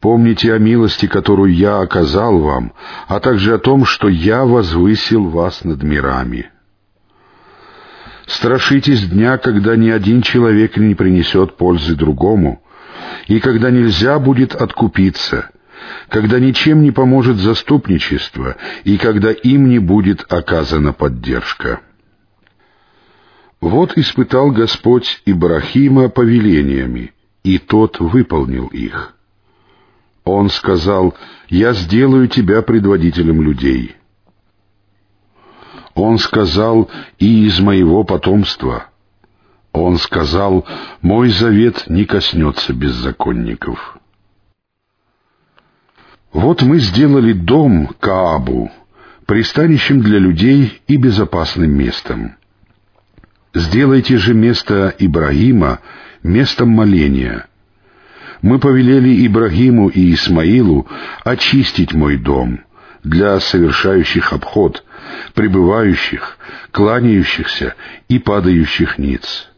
[0.00, 2.72] Помните о милости, которую я оказал вам,
[3.08, 6.50] а также о том, что я возвысил вас над мирами.
[8.26, 12.62] Страшитесь дня, когда ни один человек не принесет пользы другому,
[13.26, 15.50] и когда нельзя будет откупиться,
[16.08, 21.80] когда ничем не поможет заступничество, и когда им не будет оказана поддержка.
[23.60, 29.17] Вот испытал Господь Ибрахима повелениями, и тот выполнил их.
[30.28, 31.14] Он сказал,
[31.48, 33.96] «Я сделаю тебя предводителем людей».
[35.94, 38.88] Он сказал, и из моего потомства.
[39.72, 40.64] Он сказал,
[41.00, 43.98] мой завет не коснется беззаконников.
[46.32, 48.70] Вот мы сделали дом Каабу,
[49.26, 52.36] пристанищем для людей и безопасным местом.
[53.54, 55.80] Сделайте же место Ибрагима
[56.22, 57.47] местом моления.
[58.42, 60.86] Мы повелели Ибрагиму и Исмаилу
[61.24, 62.60] очистить мой дом
[63.02, 64.84] для совершающих обход,
[65.34, 66.38] пребывающих,
[66.70, 67.74] кланяющихся
[68.08, 69.50] и падающих ниц.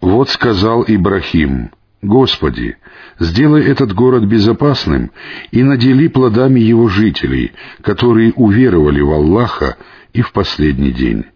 [0.00, 1.70] Вот сказал Ибрахим,
[2.02, 2.78] «Господи,
[3.18, 5.10] сделай этот город безопасным
[5.50, 9.76] и надели плодами его жителей, которые уверовали в Аллаха
[10.14, 11.26] и в последний день».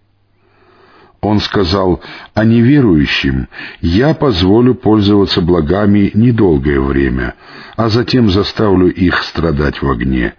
[1.25, 2.03] Он сказал,
[2.35, 3.49] «А неверующим
[3.81, 7.35] я позволю пользоваться благами недолгое время,
[7.77, 10.35] а затем заставлю их страдать в огне.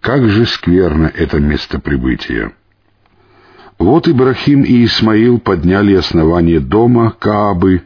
[0.00, 2.52] Как же скверно это место прибытия!
[3.78, 7.82] Вот Ибрахим и Исмаил подняли основание дома Каабы.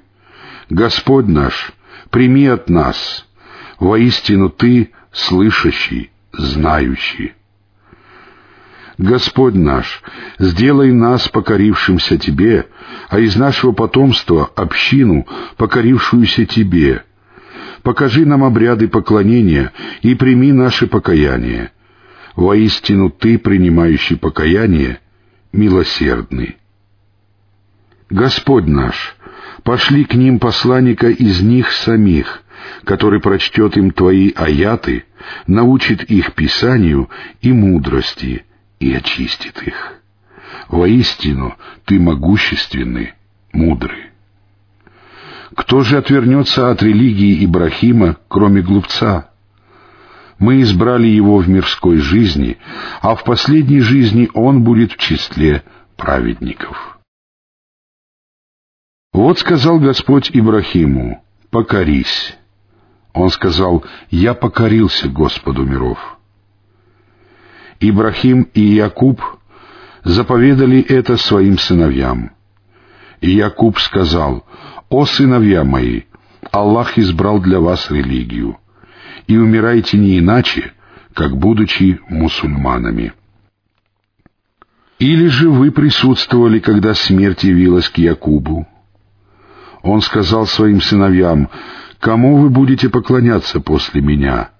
[0.70, 1.72] Господь наш,
[2.10, 3.26] прими от нас,
[3.80, 7.32] воистину Ты слышащий, знающий.
[8.98, 10.02] Господь наш,
[10.38, 12.66] сделай нас покорившимся Тебе,
[13.08, 15.26] а из нашего потомства общину,
[15.56, 17.04] покорившуюся Тебе.
[17.82, 19.72] Покажи нам обряды поклонения
[20.02, 21.72] и прими наше покаяние.
[22.36, 25.00] Воистину Ты, принимающий покаяние,
[25.52, 26.56] милосердный.
[28.10, 29.16] Господь наш,
[29.64, 32.42] пошли к ним посланника из них самих,
[32.84, 35.04] который прочтет им Твои аяты,
[35.48, 38.44] научит их писанию и мудрости
[38.80, 39.94] и очистит их.
[40.68, 43.14] Воистину Ты могущественный,
[43.52, 44.10] мудрый.
[45.56, 49.30] Кто же отвернется от религии Ибрахима, кроме глупца?
[50.38, 52.58] Мы избрали его в мирской жизни,
[53.00, 55.62] а в последней жизни он будет в числе
[55.96, 56.98] праведников.
[59.12, 62.36] Вот сказал Господь Ибрахиму, «Покорись».
[63.12, 66.13] Он сказал, «Я покорился Господу миров».
[67.80, 69.20] Ибрахим и Якуб
[70.04, 72.32] заповедали это своим сыновьям.
[73.20, 74.44] И Якуб сказал,
[74.88, 76.02] «О сыновья мои,
[76.52, 78.58] Аллах избрал для вас религию,
[79.26, 80.72] и умирайте не иначе,
[81.14, 83.12] как будучи мусульманами».
[84.98, 88.66] Или же вы присутствовали, когда смерть явилась к Якубу?
[89.82, 91.50] Он сказал своим сыновьям,
[91.98, 94.53] «Кому вы будете поклоняться после меня?»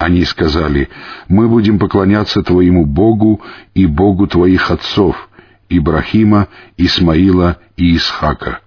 [0.00, 0.88] Они сказали,
[1.28, 3.42] «Мы будем поклоняться Твоему Богу
[3.74, 5.28] и Богу Твоих отцов,
[5.68, 6.48] Ибрахима,
[6.78, 8.60] Исмаила и Исхака.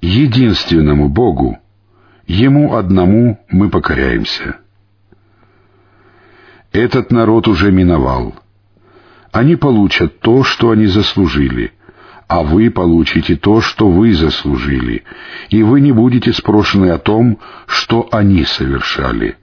[0.00, 1.58] Единственному Богу,
[2.28, 4.58] Ему одному мы покоряемся».
[6.70, 8.36] Этот народ уже миновал.
[9.32, 11.72] Они получат то, что они заслужили,
[12.28, 15.02] а вы получите то, что вы заслужили,
[15.50, 19.36] и вы не будете спрошены о том, что они совершали.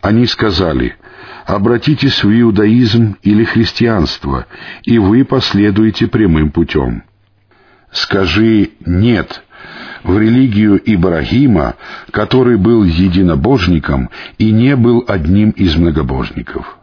[0.00, 0.96] Они сказали,
[1.46, 4.46] обратитесь в иудаизм или христианство,
[4.82, 7.04] и вы последуете прямым путем.
[7.92, 9.42] Скажи «нет»
[10.02, 11.76] в религию Ибрагима,
[12.10, 16.79] который был единобожником и не был одним из многобожников.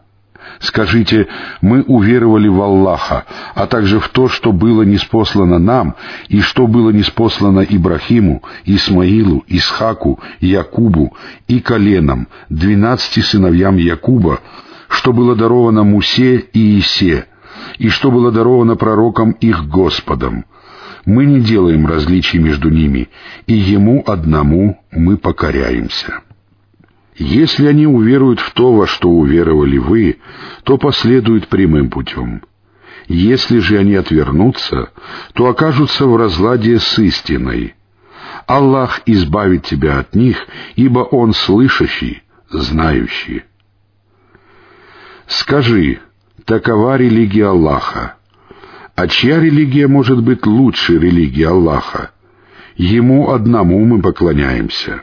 [0.60, 1.28] Скажите,
[1.60, 5.94] мы уверовали в Аллаха, а также в то, что было неспослано нам,
[6.28, 14.40] и что было неспослано Ибрахиму, Исмаилу, Исхаку, Якубу и коленам, двенадцати сыновьям Якуба,
[14.88, 17.26] что было даровано Мусе и Исе,
[17.78, 20.44] и что было даровано пророкам их Господом.
[21.04, 23.08] Мы не делаем различий между ними,
[23.46, 26.22] и Ему одному мы покоряемся».
[27.18, 30.18] Если они уверуют в то, во что уверовали вы,
[30.62, 32.42] то последуют прямым путем.
[33.08, 34.92] Если же они отвернутся,
[35.34, 37.74] то окажутся в разладе с истиной.
[38.46, 40.46] Аллах избавит тебя от них,
[40.76, 43.42] ибо Он слышащий, знающий.
[45.26, 45.98] Скажи,
[46.44, 48.14] такова религия Аллаха.
[48.94, 52.12] А чья религия может быть лучше религии Аллаха?
[52.76, 55.02] Ему одному мы поклоняемся.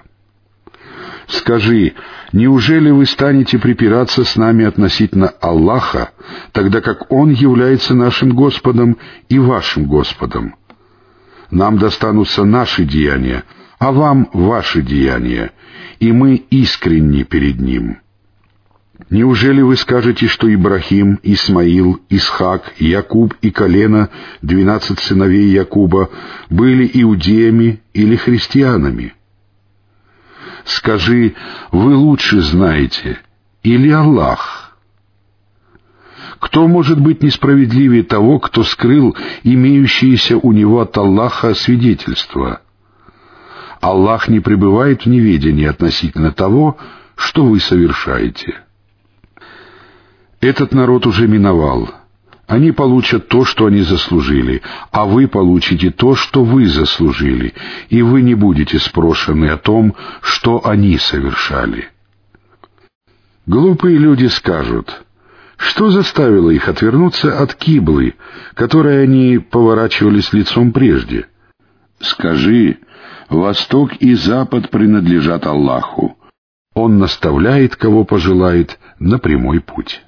[1.28, 1.94] Скажи,
[2.34, 6.12] неужели вы станете припираться с нами относительно Аллаха,
[6.52, 8.98] тогда как Он является нашим Господом
[9.30, 10.56] и вашим Господом?
[11.50, 13.44] Нам достанутся наши деяния,
[13.80, 15.52] а вам ваши деяния,
[16.00, 18.00] и мы искренни перед Ним.
[19.10, 24.10] Неужели вы скажете, что Ибрахим, Исмаил, Исхак, Якуб и Колено,
[24.42, 26.10] двенадцать сыновей Якуба,
[26.50, 29.14] были иудеями или христианами?
[30.66, 31.36] Скажи,
[31.72, 33.20] вы лучше знаете,
[33.62, 34.78] или Аллах?
[36.40, 42.62] Кто может быть несправедливее того, кто скрыл имеющиеся у него от Аллаха свидетельства?
[43.80, 46.78] Аллах не пребывает в неведении относительно того,
[47.16, 48.62] что вы совершаете.
[50.42, 51.90] Этот народ уже миновал—
[52.48, 57.54] они получат то, что они заслужили, а вы получите то, что вы заслужили,
[57.90, 61.90] и вы не будете спрошены о том, что они совершали.
[63.48, 65.06] Глупые люди скажут,
[65.58, 68.16] что заставило их отвернуться от киблы,
[68.54, 71.28] которой они поворачивались лицом прежде?
[72.00, 72.78] Скажи,
[73.30, 76.18] восток и запад принадлежат Аллаху.
[76.76, 80.05] Он наставляет, кого пожелает, на прямой путь.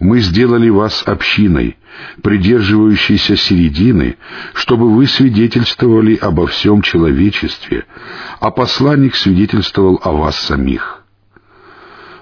[0.00, 1.76] Мы сделали вас общиной,
[2.22, 4.16] придерживающейся середины,
[4.54, 7.84] чтобы вы свидетельствовали обо всем человечестве,
[8.40, 11.04] а посланник свидетельствовал о вас самих.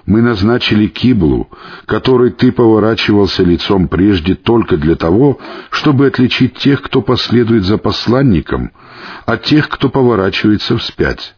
[0.05, 1.49] Мы назначили киблу,
[1.85, 8.71] которой ты поворачивался лицом прежде только для того, чтобы отличить тех, кто последует за посланником,
[9.25, 11.35] от тех, кто поворачивается вспять.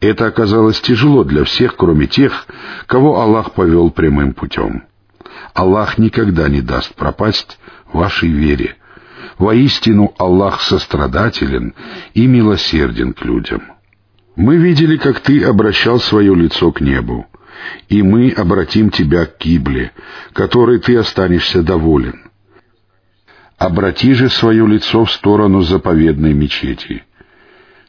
[0.00, 2.46] Это оказалось тяжело для всех, кроме тех,
[2.86, 4.82] кого Аллах повел прямым путем.
[5.54, 7.58] Аллах никогда не даст пропасть
[7.92, 8.76] вашей вере.
[9.38, 11.74] Воистину Аллах сострадателен
[12.14, 13.62] и милосерден к людям.
[14.36, 17.26] Мы видели, как ты обращал свое лицо к небу,
[17.88, 19.92] и мы обратим тебя к кибле,
[20.32, 22.30] которой ты останешься доволен.
[23.58, 27.04] Обрати же свое лицо в сторону заповедной мечети.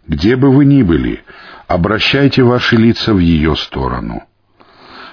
[0.06, 1.24] Где бы вы ни были,
[1.68, 4.24] обращайте ваши лица в ее сторону.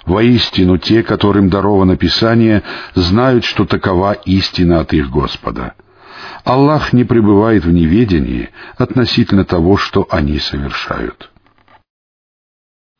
[0.07, 2.63] Воистину, те, которым даровано Писание,
[2.95, 5.75] знают, что такова истина от их Господа.
[6.45, 11.31] Аллах не пребывает в неведении относительно того, что они совершают.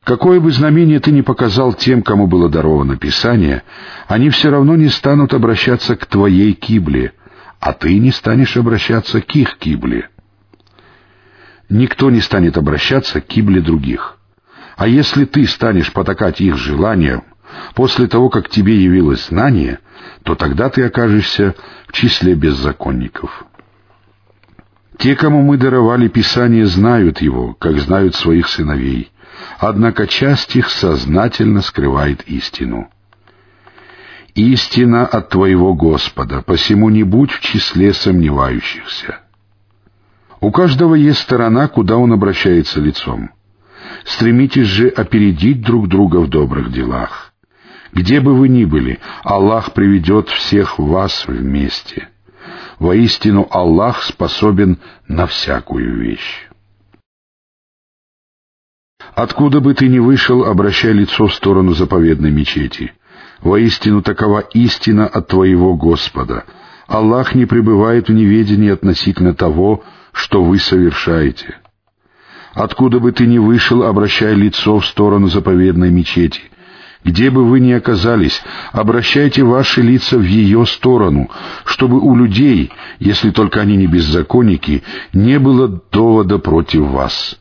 [0.03, 3.63] Какое бы знамение ты ни показал тем, кому было даровано Писание,
[4.07, 7.13] они все равно не станут обращаться к твоей кибле,
[7.59, 10.09] а ты не станешь обращаться к их кибле.
[11.69, 14.17] Никто не станет обращаться к кибле других.
[14.77, 17.23] А если ты станешь потакать их желаниям,
[17.75, 19.79] после того, как тебе явилось знание,
[20.23, 21.55] то тогда ты окажешься
[21.87, 23.45] в числе беззаконников.
[24.97, 29.11] Те, кому мы даровали Писание, знают его, как знают своих сыновей,
[29.57, 32.89] однако часть их сознательно скрывает истину.
[34.35, 39.19] Истина от твоего Господа, посему не будь в числе сомневающихся.
[40.39, 43.31] У каждого есть сторона, куда он обращается лицом.
[44.05, 47.33] Стремитесь же опередить друг друга в добрых делах.
[47.93, 52.09] Где бы вы ни были, Аллах приведет всех вас вместе.
[52.79, 56.47] Воистину Аллах способен на всякую вещь.
[59.13, 62.93] Откуда бы ты ни вышел, обращай лицо в сторону заповедной мечети.
[63.41, 66.45] Воистину такова истина от твоего Господа.
[66.87, 71.60] Аллах не пребывает в неведении относительно того, что вы совершаете.
[72.53, 76.41] Откуда бы ты ни вышел, обращай лицо в сторону заповедной мечети.
[77.03, 78.41] Где бы вы ни оказались,
[78.71, 81.31] обращайте ваши лица в ее сторону,
[81.65, 84.83] чтобы у людей, если только они не беззаконники,
[85.13, 87.39] не было довода против вас.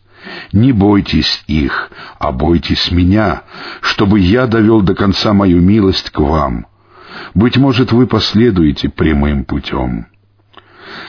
[0.52, 3.42] Не бойтесь их, а бойтесь меня,
[3.80, 6.66] чтобы я довел до конца мою милость к вам.
[7.34, 10.06] Быть может, вы последуете прямым путем.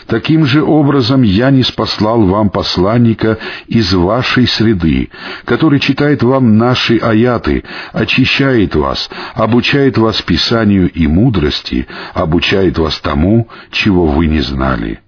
[0.07, 5.09] Таким же образом я не спаслал вам посланника из вашей среды,
[5.45, 7.63] который читает вам наши аяты,
[7.93, 14.99] очищает вас, обучает вас Писанию и мудрости, обучает вас тому, чего вы не знали.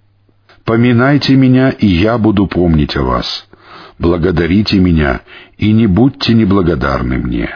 [0.66, 3.48] Поминайте меня, и я буду помнить о вас
[4.00, 5.22] благодарите меня
[5.58, 7.50] и не будьте неблагодарны мне.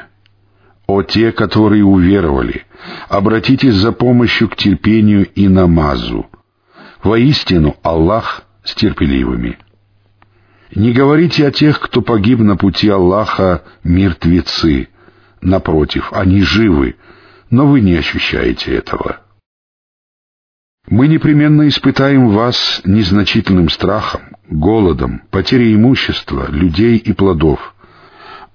[0.87, 2.63] О те, которые уверовали,
[3.09, 6.27] обратитесь за помощью к терпению и намазу.
[7.03, 9.57] Воистину Аллах с терпеливыми.
[10.75, 14.89] Не говорите о тех, кто погиб на пути Аллаха, мертвецы.
[15.41, 16.95] Напротив, они живы,
[17.49, 19.21] но вы не ощущаете этого.
[20.89, 27.75] Мы непременно испытаем вас незначительным страхом, голодом, потерей имущества, людей и плодов.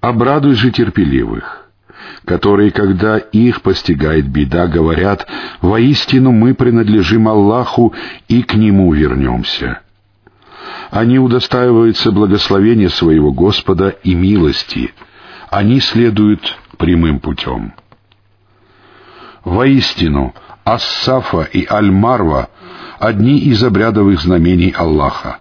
[0.01, 1.62] Обрадуй же терпеливых,
[2.24, 5.26] которые, когда их постигает беда, говорят,
[5.61, 7.94] «Воистину мы принадлежим Аллаху
[8.28, 9.80] и к Нему вернемся».
[10.90, 14.92] Они удостаиваются благословения своего Господа и милости.
[15.50, 17.72] Они следуют прямым путем.
[19.44, 20.34] Воистину,
[20.64, 22.50] Ас-Сафа и Аль-Марва—
[22.98, 25.40] одни из обрядовых знамений Аллаха.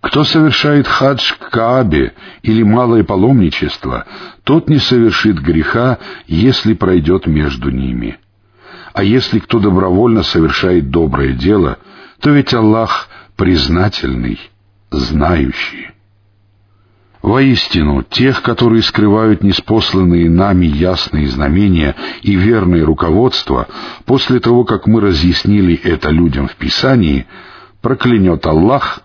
[0.00, 4.06] Кто совершает хадж к Каабе или малое паломничество,
[4.44, 8.18] тот не совершит греха, если пройдет между ними.
[8.92, 11.78] А если кто добровольно совершает доброе дело,
[12.20, 14.38] то ведь Аллах признательный,
[14.90, 15.88] знающий.
[17.20, 23.66] Воистину, тех, которые скрывают неспосланные нами ясные знамения и верное руководство,
[24.06, 27.26] после того, как мы разъяснили это людям в Писании,
[27.82, 29.02] проклянет Аллах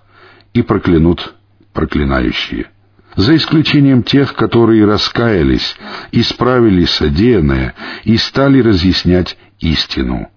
[0.54, 1.36] и проклянут
[1.74, 2.68] проклинающие.
[3.16, 5.76] За исключением тех, которые раскаялись,
[6.12, 10.30] исправили содеянное и стали разъяснять истину.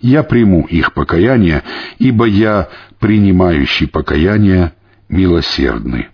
[0.00, 1.62] Я приму их покаяние,
[1.98, 4.74] ибо я, принимающий покаяние,
[5.08, 6.08] милосердный.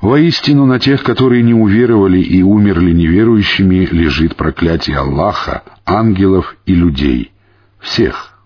[0.00, 7.32] Воистину на тех, которые не уверовали и умерли неверующими, лежит проклятие Аллаха, ангелов и людей.
[7.78, 8.38] Всех.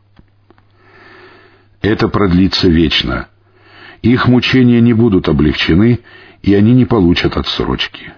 [1.80, 3.28] Это продлится вечно.
[4.02, 6.00] Их мучения не будут облегчены,
[6.42, 8.12] и они не получат отсрочки.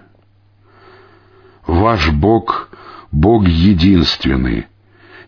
[1.67, 2.69] Ваш Бог—
[3.13, 4.67] Бог единственный.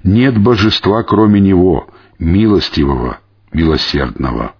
[0.05, 1.88] Нет божества, кроме Него,
[2.18, 3.18] милостивого,
[3.53, 4.55] милосердного.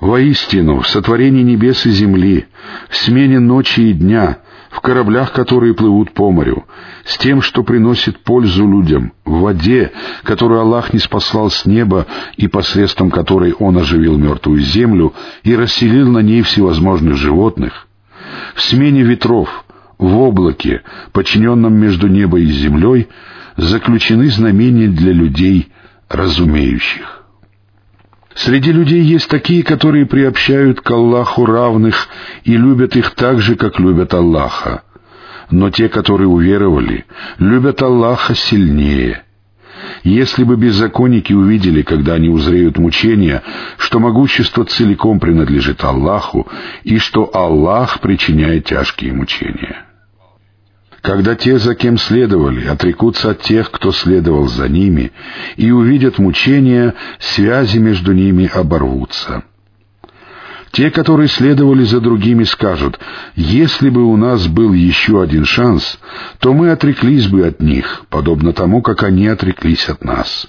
[0.00, 2.46] Воистину, в сотворении небес и земли,
[2.88, 4.40] в смене ночи и дня,
[4.76, 6.66] в кораблях, которые плывут по морю,
[7.06, 9.90] с тем, что приносит пользу людям, в воде,
[10.22, 12.06] которую Аллах не спаслал с неба
[12.36, 15.14] и посредством которой Он оживил мертвую землю
[15.44, 17.88] и расселил на ней всевозможных животных,
[18.54, 19.64] в смене ветров,
[19.96, 23.08] в облаке, подчиненном между небом и землей,
[23.56, 25.72] заключены знамения для людей,
[26.10, 27.15] разумеющих.
[28.36, 32.08] Среди людей есть такие, которые приобщают к Аллаху равных
[32.44, 34.82] и любят их так же, как любят Аллаха.
[35.50, 37.06] Но те, которые уверовали,
[37.38, 39.22] любят Аллаха сильнее.
[40.04, 43.42] Если бы беззаконники увидели, когда они узреют мучения,
[43.78, 46.46] что могущество целиком принадлежит Аллаху
[46.84, 49.86] и что Аллах причиняет тяжкие мучения.
[51.06, 55.12] Когда те, за кем следовали, отрекутся от тех, кто следовал за ними,
[55.54, 59.44] и увидят мучения, связи между ними оборвутся.
[60.72, 62.98] Те, которые следовали за другими, скажут,
[63.36, 65.96] «Если бы у нас был еще один шанс,
[66.40, 70.48] то мы отреклись бы от них, подобно тому, как они отреклись от нас».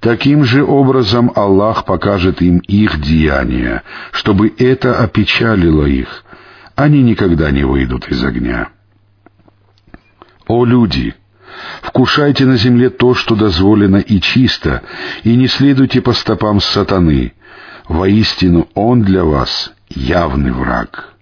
[0.00, 6.24] Таким же образом Аллах покажет им их деяния, чтобы это опечалило их.
[6.74, 8.70] Они никогда не выйдут из огня.
[10.50, 11.14] О люди!
[11.80, 14.82] Вкушайте на земле то, что дозволено и чисто,
[15.22, 17.34] и не следуйте по стопам сатаны,
[17.86, 21.14] Воистину Он для вас явный враг.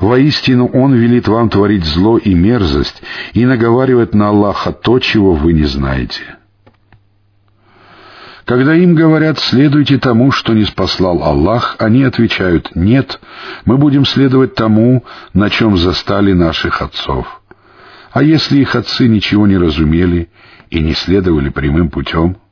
[0.00, 3.00] Воистину Он велит вам творить зло и мерзость
[3.34, 6.38] и наговаривать на Аллаха то, чего вы не знаете.
[8.44, 13.20] Когда им говорят «следуйте тому, что не спаслал Аллах», они отвечают «нет,
[13.64, 17.41] мы будем следовать тому, на чем застали наших отцов».
[18.12, 20.28] А если их отцы ничего не разумели
[20.70, 22.36] и не следовали прямым путем—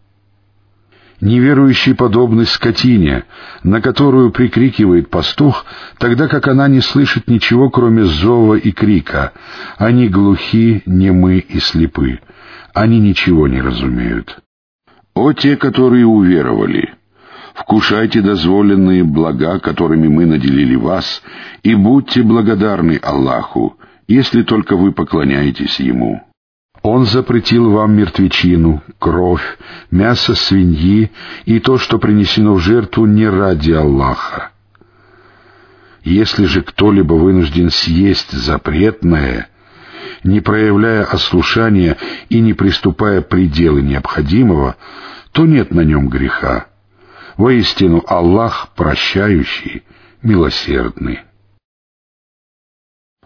[1.20, 3.24] неверующий подобный скотине,
[3.62, 5.64] на которую прикрикивает пастух,
[5.98, 9.32] тогда как она не слышит ничего, кроме зова и крика.
[9.76, 12.20] Они глухи, немы и слепы.
[12.74, 14.38] Они ничего не разумеют.
[15.14, 16.94] О те, которые уверовали!
[17.54, 21.22] Вкушайте дозволенные блага, которыми мы наделили вас,
[21.62, 23.76] и будьте благодарны Аллаху,
[24.10, 26.20] если только вы поклоняетесь Ему.
[26.82, 29.56] Он запретил вам мертвечину, кровь,
[29.92, 31.12] мясо свиньи
[31.44, 34.50] и то, что принесено в жертву не ради Аллаха.
[36.02, 39.48] Если же кто-либо вынужден съесть запретное,
[40.24, 41.96] не проявляя ослушания
[42.28, 44.74] и не приступая пределы необходимого,
[45.30, 46.66] то нет на нем греха.
[47.36, 49.84] Воистину Аллах прощающий,
[50.20, 51.20] милосердный.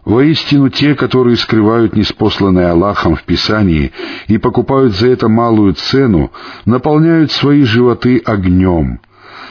[0.05, 3.91] Воистину те, которые скрывают неспосланное Аллахом в Писании
[4.27, 6.31] и покупают за это малую цену,
[6.65, 8.99] наполняют свои животы огнем.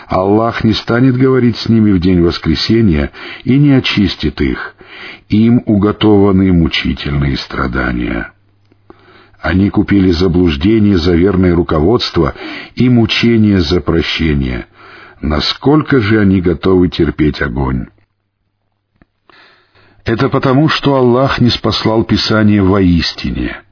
[0.06, 3.10] Аллах не станет говорить с ними в день воскресения
[3.42, 4.76] и не очистит их.
[5.28, 8.32] Им уготованы мучительные страдания.
[9.40, 12.32] Они купили заблуждение за верное руководство
[12.76, 14.66] и мучение за прощение.
[15.20, 17.86] Насколько же они готовы терпеть огонь?
[20.04, 23.62] Это потому, что Аллах не спаслал Писание воистине,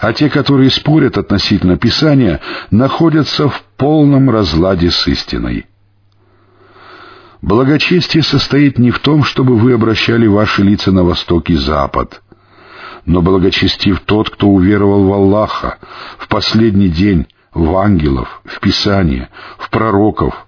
[0.00, 5.66] а те, которые спорят относительно Писания, находятся в полном разладе с истиной.
[7.40, 12.22] Благочестие состоит не в том, чтобы вы обращали ваши лица на восток и запад,
[13.06, 15.78] но благочестив тот, кто уверовал в Аллаха,
[16.18, 20.47] в последний день, в ангелов, в Писание, в пророков,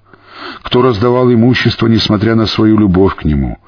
[0.62, 3.59] кто раздавал имущество, несмотря на свою любовь к нему,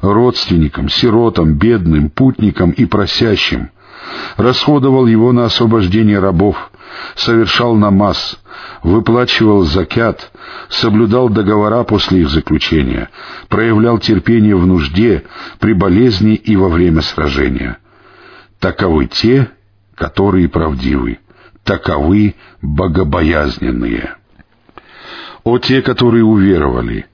[0.00, 3.70] родственникам, сиротам, бедным, путникам и просящим,
[4.36, 6.70] расходовал его на освобождение рабов,
[7.14, 8.38] совершал намаз,
[8.82, 10.30] выплачивал закят,
[10.68, 13.08] соблюдал договора после их заключения,
[13.48, 15.24] проявлял терпение в нужде,
[15.58, 17.78] при болезни и во время сражения.
[18.58, 19.50] Таковы те,
[19.94, 21.18] которые правдивы,
[21.64, 24.16] таковы богобоязненные.
[25.44, 27.06] О те, которые уверовали!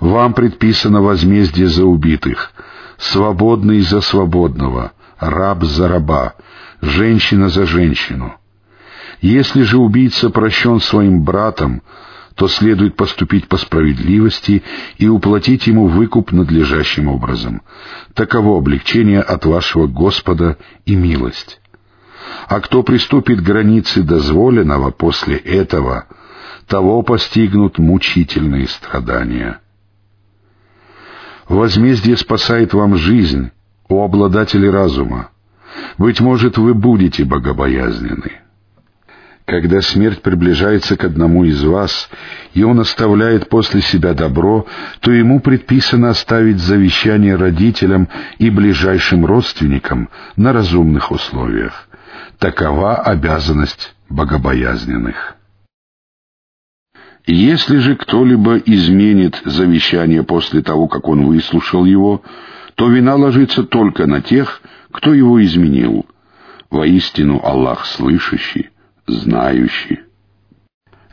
[0.00, 2.52] Вам предписано возмездие за убитых,
[2.98, 6.34] свободный за свободного, раб за раба,
[6.80, 8.34] женщина за женщину.
[9.20, 11.82] Если же убийца прощен своим братом,
[12.34, 14.64] то следует поступить по справедливости
[14.98, 17.62] и уплатить ему выкуп надлежащим образом.
[18.14, 21.60] Таково облегчение от вашего Господа и милость.
[22.48, 26.06] А кто приступит к границе дозволенного после этого—
[26.66, 29.60] того постигнут мучительные страдания.
[31.48, 33.50] Возмездие спасает вам жизнь,
[33.88, 35.30] о обладатели разума.
[35.98, 38.40] Быть может, вы будете богобоязнены.
[39.46, 42.08] Когда смерть приближается к одному из вас,
[42.54, 44.66] и он оставляет после себя добро,
[45.00, 48.08] то ему предписано оставить завещание родителям
[48.38, 51.88] и ближайшим родственникам на разумных условиях.
[52.38, 55.36] Такова обязанность богобоязненных.
[57.26, 62.22] Если же кто-либо изменит завещание после того, как он выслушал его,
[62.74, 64.60] то вина ложится только на тех,
[64.90, 66.04] кто его изменил.
[66.70, 68.68] Воистину Аллах слышащий,
[69.06, 70.00] знающий.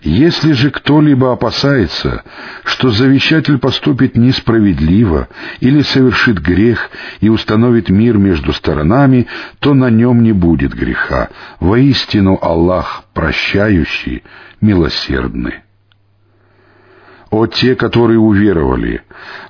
[0.01, 2.23] Если же кто-либо опасается,
[2.65, 6.89] что завещатель поступит несправедливо или совершит грех
[7.21, 9.27] и установит мир между сторонами,
[9.59, 11.29] то на нем не будет греха.
[11.59, 14.23] Воистину Аллах прощающий,
[14.59, 15.61] милосердный.
[17.31, 19.03] О те, которые уверовали,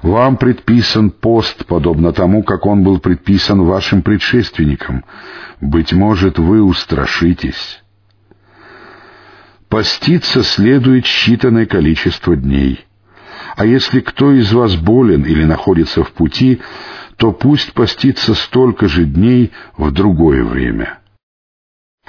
[0.04, 5.04] вам предписан пост, подобно тому, как он был предписан вашим предшественникам.
[5.60, 7.84] Быть может, вы устрашитесь.
[9.68, 12.86] Поститься следует считанное количество дней.
[13.56, 16.62] А если кто из вас болен или находится в пути,
[17.18, 21.01] то пусть постится столько же дней в другое время.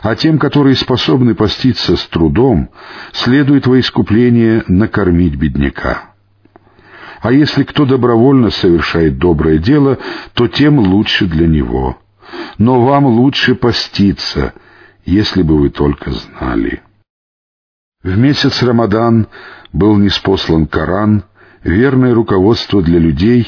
[0.02, 2.70] А тем, которые способны поститься с трудом,
[3.12, 6.10] следует во искупление накормить бедняка.
[7.20, 9.98] А если кто добровольно совершает доброе дело,
[10.34, 11.98] то тем лучше для него.
[12.58, 14.54] Но вам лучше поститься,
[15.04, 16.82] если бы вы только знали.
[18.02, 19.28] В месяц Рамадан
[19.72, 21.22] был неспослан Коран,
[21.62, 23.46] верное руководство для людей,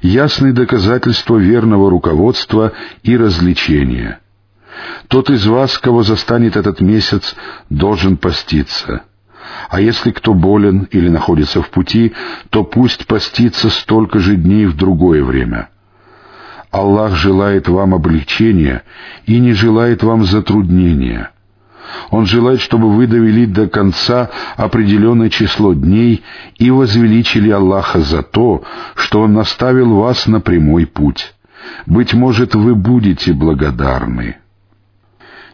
[0.00, 2.72] ясные доказательства верного руководства
[3.04, 4.18] и развлечения.
[5.08, 7.34] Тот из вас, кого застанет этот месяц,
[7.70, 9.02] должен поститься.
[9.68, 12.12] А если кто болен или находится в пути,
[12.50, 15.68] то пусть постится столько же дней в другое время.
[16.70, 18.82] Аллах желает вам облегчения
[19.26, 21.30] и не желает вам затруднения—
[22.10, 26.22] он желает, чтобы вы довели до конца определенное число дней
[26.56, 28.62] и возвеличили Аллаха за то,
[28.94, 31.34] что Он наставил вас на прямой путь.
[31.86, 34.36] Быть может, вы будете благодарны.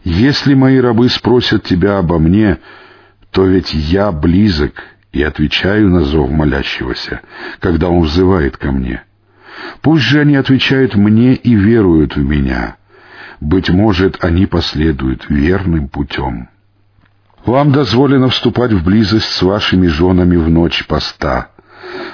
[0.09, 2.57] Если мои рабы спросят тебя обо мне,
[3.29, 4.73] то ведь я близок
[5.11, 7.21] и отвечаю на зов молящегося,
[7.59, 9.03] когда он взывает ко мне.
[9.81, 12.77] Пусть же они отвечают мне и веруют в меня.
[13.39, 16.49] Быть может, они последуют верным путем.
[17.45, 21.49] Вам дозволено вступать в близость с вашими женами в ночь поста.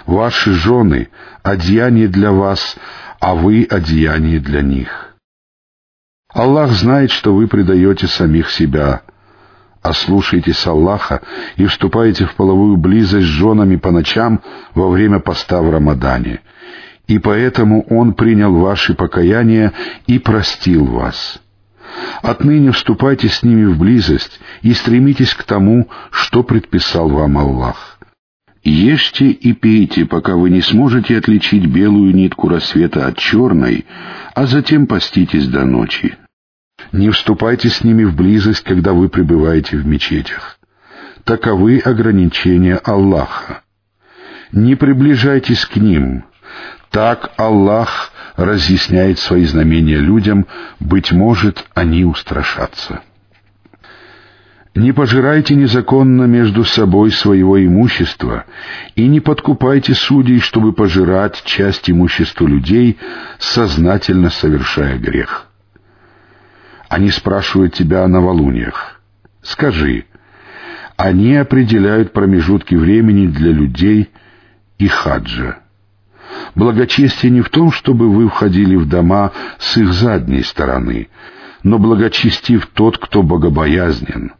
[0.05, 1.07] Ваши жены—
[1.43, 2.75] одеяние для вас,
[3.21, 5.14] а вы— одеяние для них.
[6.35, 9.01] Аллах знает, что вы предаете самих себя.
[9.81, 11.21] Ослушайтесь Аллаха
[11.55, 14.41] и вступаете в половую близость с женами по ночам
[14.75, 16.41] во время поста в Рамадане—
[17.07, 19.73] и поэтому Он принял ваши покаяния
[20.07, 21.39] и простил вас.
[22.21, 27.99] Отныне вступайте с ними в близость и стремитесь к тому, что предписал вам Аллах.
[28.63, 33.85] Ешьте и пейте, пока вы не сможете отличить белую нитку рассвета от черной,
[34.33, 36.17] а затем поститесь до ночи.
[36.91, 40.57] Не вступайте с ними в близость, когда вы пребываете в мечетях.
[41.23, 43.61] Таковы ограничения Аллаха.
[44.51, 46.23] Не приближайтесь к ним,
[46.91, 50.45] так Аллах разъясняет свои знамения людям,
[50.79, 53.01] быть может, они устрашатся.
[54.75, 58.45] Не пожирайте незаконно между собой своего имущества
[58.95, 62.97] и не подкупайте судей, чтобы пожирать часть имущества людей,
[63.39, 65.47] сознательно совершая грех.
[66.89, 69.01] Они спрашивают тебя о новолуниях.
[69.41, 70.05] Скажи,
[70.97, 74.11] они определяют промежутки времени для людей
[74.77, 75.59] и хаджа.
[76.55, 81.09] Благочестие не в том, чтобы вы входили в дома с их задней стороны,
[81.63, 84.33] но благочестив тот, кто богобоязнен.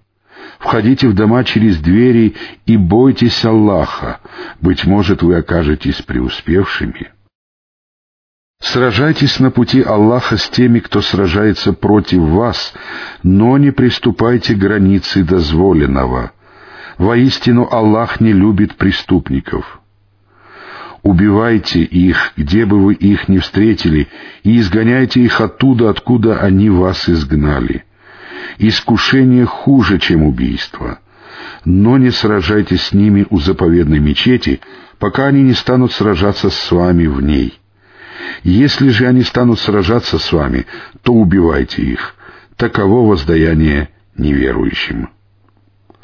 [0.59, 2.35] Входите в дома через двери
[2.65, 4.19] и бойтесь Аллаха,
[4.61, 7.11] быть может, вы окажетесь преуспевшими.
[8.65, 12.73] Сражайтесь на пути Аллаха с теми, кто сражается против вас,
[13.21, 16.31] но не приступайте к границе дозволенного.
[16.97, 19.81] Воистину Аллах не любит преступников.
[21.03, 24.07] Убивайте их, где бы вы их ни встретили,
[24.41, 27.85] и изгоняйте их оттуда, откуда они вас изгнали.
[28.57, 30.97] Искушение хуже, чем убийство.
[31.65, 34.59] Но не сражайтесь с ними у заповедной мечети,
[34.97, 37.59] пока они не станут сражаться с вами в ней.
[38.43, 40.65] Если же они станут сражаться с вами,
[41.01, 42.15] то убивайте их.
[42.57, 45.09] Таково воздаяние неверующим.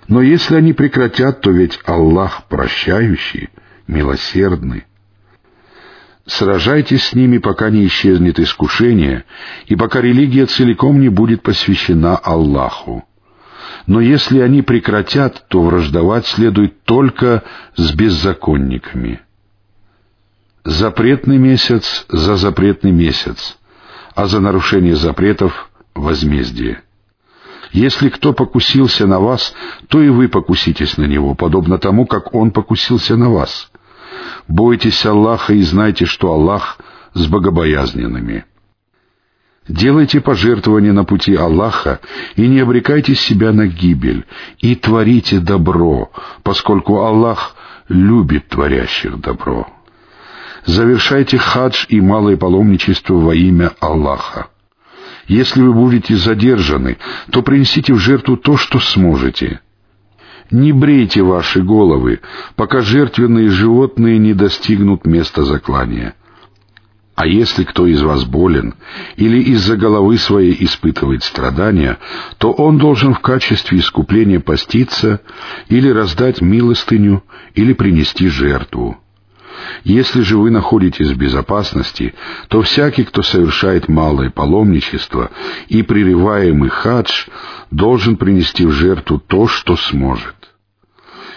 [0.08, 3.50] Но если они прекратят, то ведь Аллах прощающий,
[3.88, 4.86] милосердный.
[6.26, 9.26] Сражайтесь с ними, пока не исчезнет искушение,
[9.68, 13.06] и пока религия целиком не будет посвящена Аллаху.
[13.88, 17.44] Но если они прекратят, то враждовать следует только
[17.76, 19.22] с беззаконниками.
[20.64, 23.58] Запретный месяц за запретный месяц,
[24.16, 26.84] а за нарушение запретов— возмездие.
[27.72, 29.54] Если кто покусился на вас,
[29.88, 33.72] то и вы покуситесь на него, подобно тому, как он покусился на вас—
[34.48, 36.78] Бойтесь Аллаха и знайте, что Аллах
[37.14, 38.46] с богобоязненными.
[39.68, 42.00] Делайте пожертвования на пути Аллаха
[42.36, 44.26] и не обрекайте себя на гибель,
[44.58, 46.12] и творите добро,
[46.44, 47.56] поскольку Аллах
[47.88, 49.68] любит творящих добро.
[50.66, 54.48] Завершайте хадж и малое паломничество во имя Аллаха.
[55.28, 56.98] Если вы будете задержаны,
[57.32, 59.62] то принесите в жертву то, что сможете.
[60.52, 62.20] Не брейте ваши головы,
[62.56, 66.16] пока жертвенные животные не достигнут места заклания.
[67.16, 68.74] А если кто из вас болен
[69.16, 72.00] или из-за головы своей испытывает страдания,
[72.38, 75.22] то он должен в качестве искупления поститься
[75.70, 78.98] или раздать милостыню или принести жертву.
[79.84, 82.14] Если же вы находитесь в безопасности,
[82.48, 85.32] то всякий, кто совершает малое паломничество
[85.68, 87.28] и прерываемый хадж,
[87.72, 90.36] должен принести в жертву то, что сможет.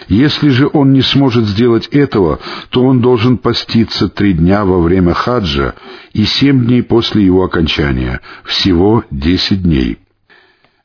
[0.07, 2.39] Если же он не сможет сделать этого,
[2.69, 5.73] то он должен поститься три дня во время хаджа
[6.13, 9.97] и семь дней после его окончания, всего десять дней.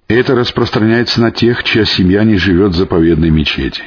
[0.08, 3.82] Это распространяется на тех, чья семья не живет в заповедной мечети.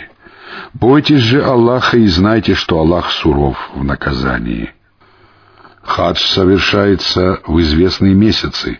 [0.73, 4.71] Бойтесь же Аллаха и знайте, что Аллах суров в наказании.
[5.81, 8.79] Хадж совершается в известные месяцы.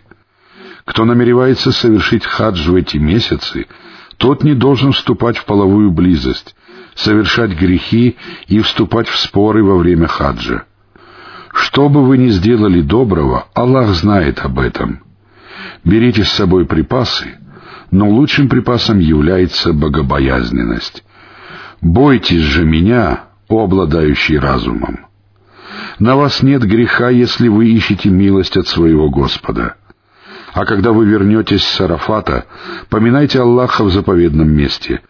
[0.84, 3.66] Кто намеревается совершить хадж в эти месяцы—
[4.18, 6.54] тот не должен вступать в половую близость,
[6.94, 8.16] совершать грехи
[8.46, 10.64] и вступать в споры во время хаджа.
[11.52, 15.00] Что бы вы ни сделали доброго, Аллах знает об этом.
[15.84, 17.38] Берите с собой припасы,
[17.90, 21.04] но лучшим припасом является богобоязненность.
[21.84, 25.06] Бойтесь же меня, о обладающий разумом.
[25.98, 29.76] На вас нет греха, если вы ищете милость от своего Господа.
[30.54, 32.46] А когда вы вернетесь с Арафата,
[32.88, 35.02] поминайте Аллаха в заповедном месте.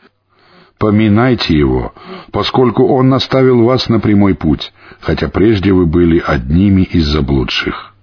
[0.77, 1.95] Поминайте Его,
[2.33, 7.95] поскольку Он наставил вас на прямой путь, хотя прежде вы были одними из заблудших.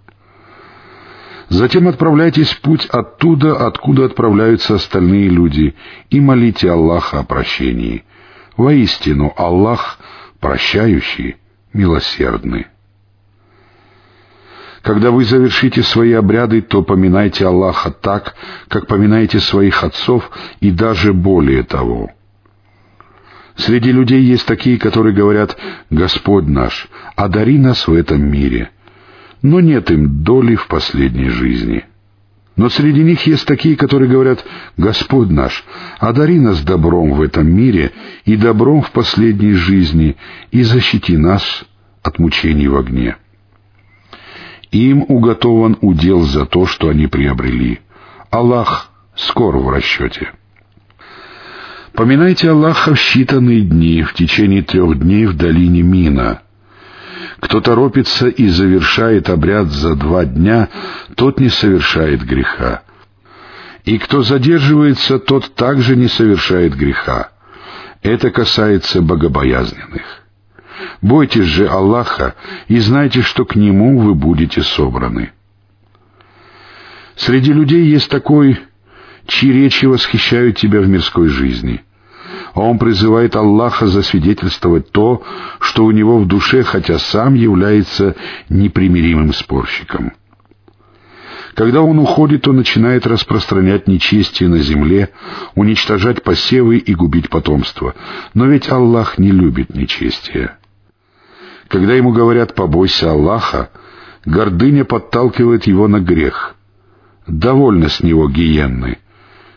[1.50, 5.76] Затем отправляйтесь в путь оттуда, откуда отправляются остальные люди,
[6.10, 8.06] и молите Аллаха о прощении.
[8.62, 9.98] Воистину, Аллах
[10.40, 11.38] прощающий,
[11.74, 12.68] милосердный.
[14.84, 18.36] Когда вы завершите свои обряды, то поминайте Аллаха так,
[18.68, 22.12] как поминаете своих отцов, и даже более того.
[23.56, 25.58] Среди людей есть такие, которые говорят
[25.90, 28.70] «Господь наш, одари нас в этом мире»,
[29.42, 31.86] но нет им доли в последней жизни.
[32.62, 34.46] Но среди них есть такие, которые говорят
[34.78, 35.64] «Господь наш,
[35.98, 37.92] одари нас добром в этом мире
[38.24, 40.16] и добром в последней жизни
[40.52, 41.42] и защити нас
[42.04, 43.18] от мучений в огне».
[44.70, 47.80] Им уготован удел за то, что они приобрели.
[48.30, 50.32] Аллах скоро в расчете.
[51.94, 56.44] Поминайте Аллаха в считанные дни, в течение трех дней в долине Мина.
[57.42, 60.70] Кто торопится и завершает обряд за два дня,
[61.16, 62.84] тот не совершает греха.
[63.84, 67.32] И кто задерживается, тот также не совершает греха.
[68.04, 70.04] Это касается богобоязненных.
[71.02, 72.36] Бойтесь же Аллаха
[72.68, 75.32] и знайте, что к Нему вы будете собраны.
[77.16, 78.60] Среди людей есть такой,
[79.26, 81.84] чьи речи восхищают тебя в мирской жизни.
[82.54, 85.24] Он призывает Аллаха засвидетельствовать то,
[85.60, 88.16] что у него в душе, хотя сам является
[88.50, 90.14] непримиримым спорщиком.
[91.54, 95.10] Когда он уходит, он начинает распространять нечестие на земле,
[95.56, 97.94] уничтожать посевы и губить потомство.
[98.34, 100.58] Но ведь Аллах не любит нечестия.
[101.68, 103.70] Когда ему говорят «побойся Аллаха»,
[104.26, 106.56] гордыня подталкивает его на грех.
[107.28, 109.00] Довольно с него гиенны.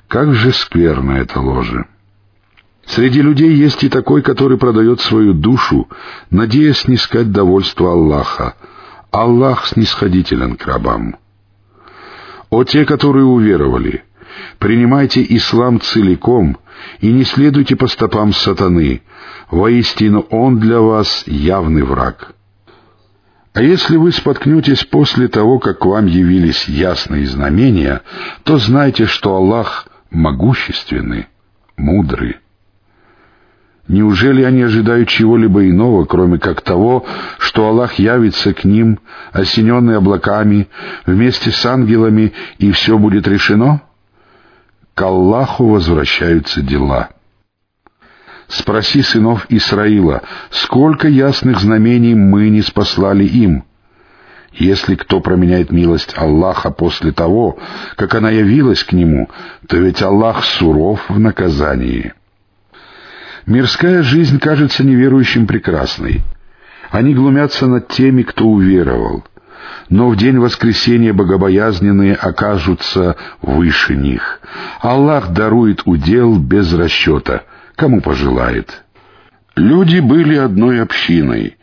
[0.09, 1.87] Как же скверно это ложе.
[2.87, 5.89] Среди людей есть и такой, который продает свою душу,
[6.31, 8.55] надеясь снискать довольство Аллаха.
[9.11, 11.17] Аллах снисходителен к рабам.
[12.51, 14.05] О те, которые уверовали,
[14.59, 16.59] принимайте ислам целиком
[17.01, 19.03] и не следуйте по стопам сатаны,
[19.51, 22.35] Воистину Он для вас явный враг.
[23.53, 28.03] А если вы споткнетесь после того, как к вам явились ясные знамения,
[28.43, 31.29] то знайте, что Аллах могущественный,
[31.77, 32.39] мудрый.
[33.87, 37.05] Неужели они ожидают чего-либо иного, кроме как того,
[37.39, 38.99] что Аллах явится к ним,
[39.33, 40.69] осененный облаками,
[41.05, 43.83] вместе с ангелами, и все будет решено?
[44.95, 47.11] К Аллаху возвращаются дела.
[48.49, 53.65] Спроси сынов Исраила, сколько ясных знамений мы не спаслали им?
[54.53, 57.59] Если кто променяет милость Аллаха после того,
[57.97, 59.29] как она явилась к нему,
[59.67, 62.15] то ведь Аллах суров в наказании.
[63.47, 66.23] Мирская жизнь кажется неверующим прекрасной.
[66.91, 69.25] Они глумятся над теми, кто уверовал.
[69.91, 74.41] но в день воскресения богобоязненные окажутся выше них.
[74.81, 77.43] Аллах дарует удел без расчета,
[77.77, 78.83] кому пожелает.
[79.57, 81.59] Люди были одной общиной,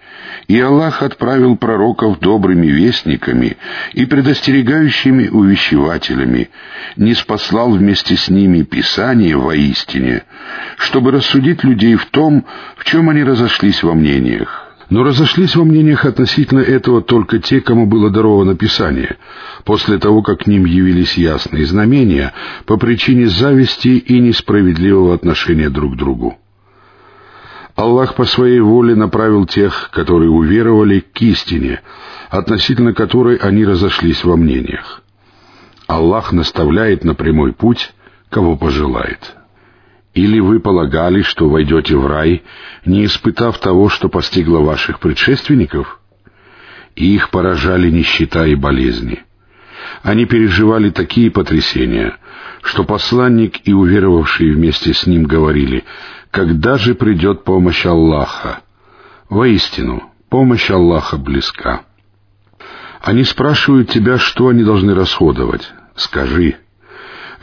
[0.47, 3.57] и Аллах отправил пророков добрыми вестниками
[3.93, 6.49] и предостерегающими увещевателями,
[6.95, 10.23] не спаслал вместе с ними Писание воистине,
[10.77, 12.45] чтобы рассудить людей в том,
[12.75, 14.67] в чем они разошлись во мнениях.
[14.89, 19.15] Но разошлись во мнениях относительно этого только те, кому было даровано Писание,
[19.63, 22.33] после того, как к ним явились ясные знамения
[22.65, 26.40] по причине зависти и несправедливого отношения друг к другу.
[27.81, 31.81] Аллах по своей воле направил тех, которые уверовали, к истине,
[32.29, 35.01] относительно которой они разошлись во мнениях.
[35.87, 37.91] Аллах наставляет на прямой путь,
[38.29, 39.35] кого пожелает.
[40.13, 42.43] Или вы полагали, что войдете в рай,
[42.85, 45.99] не испытав того, что постигло ваших предшественников?
[46.95, 49.23] И их поражали нищета и болезни.
[50.03, 52.15] Они переживали такие потрясения,
[52.61, 55.83] что посланник и уверовавшие вместе с ним говорили,
[56.31, 58.61] когда же придет помощь Аллаха?
[59.29, 61.81] Воистину, помощь Аллаха близка.
[63.01, 65.71] Они спрашивают тебя, что они должны расходовать.
[65.95, 66.57] Скажи,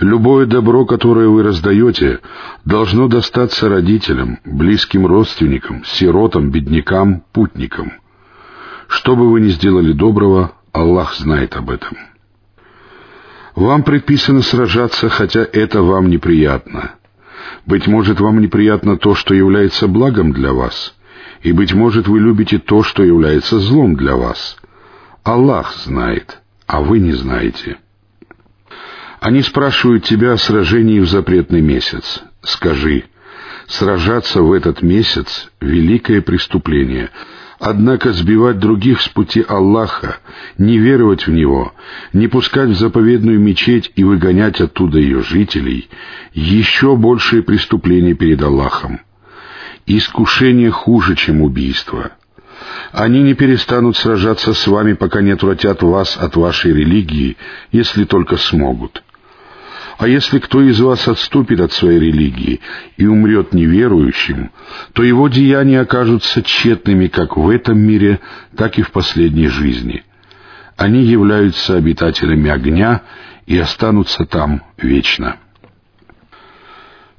[0.01, 2.20] любое добро, которое вы раздаете,
[2.64, 7.93] должно достаться родителям, близким родственникам, сиротам, беднякам, путникам.
[8.86, 11.97] Что бы вы ни сделали доброго, Аллах знает об этом.
[13.55, 16.95] Вам предписано сражаться, хотя это вам неприятно.
[17.66, 20.94] Быть может, вам неприятно то, что является благом для вас,
[21.42, 24.57] и, быть может, вы любите то, что является злом для вас.
[25.22, 27.78] Аллах знает, а вы не знаете.
[29.20, 32.22] Они спрашивают тебя о сражении в запретный месяц.
[32.42, 33.05] Скажи,
[33.66, 37.11] сражаться в этот месяц— великое преступление—
[37.61, 40.19] Однако сбивать других с пути Аллаха,
[40.59, 41.75] не веровать в Него,
[42.13, 45.89] не пускать в заповедную мечеть и выгонять оттуда ее жителей—
[46.33, 49.01] еще большее преступление перед Аллахом.
[49.87, 52.13] Искушение хуже, чем убийство.
[52.93, 57.37] Они не перестанут сражаться с вами, пока не отвратят вас от вашей религии,
[57.73, 59.03] если только смогут.
[59.99, 62.61] А если кто из вас отступит от своей религии
[62.96, 64.53] и умрет неверующим,
[64.92, 68.20] то его деяния окажутся тщетными как в этом мире,
[68.57, 70.05] так и в последней жизни.
[70.76, 73.03] Они являются обитателями огня
[73.46, 75.38] и останутся там вечно.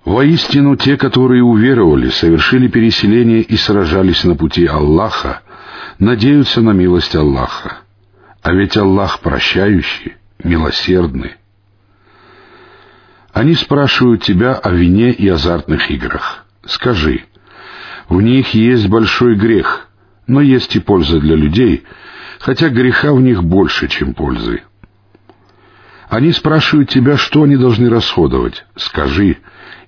[0.06, 5.42] Воистину, те, которые уверовали, совершили переселение и сражались на пути Аллаха,
[6.00, 7.80] надеются на милость Аллаха.
[8.42, 11.39] А ведь Аллах прощающий, милосердный.
[13.34, 16.46] Они спрашивают тебя о вине и азартных играх.
[16.66, 17.26] Скажи,
[18.08, 19.88] в них есть большой грех,
[20.28, 21.84] но есть и польза для людей,
[22.40, 24.64] хотя греха в них больше, чем пользы.
[26.10, 28.66] Они спрашивают тебя, что они должны расходовать.
[28.76, 29.38] Скажи,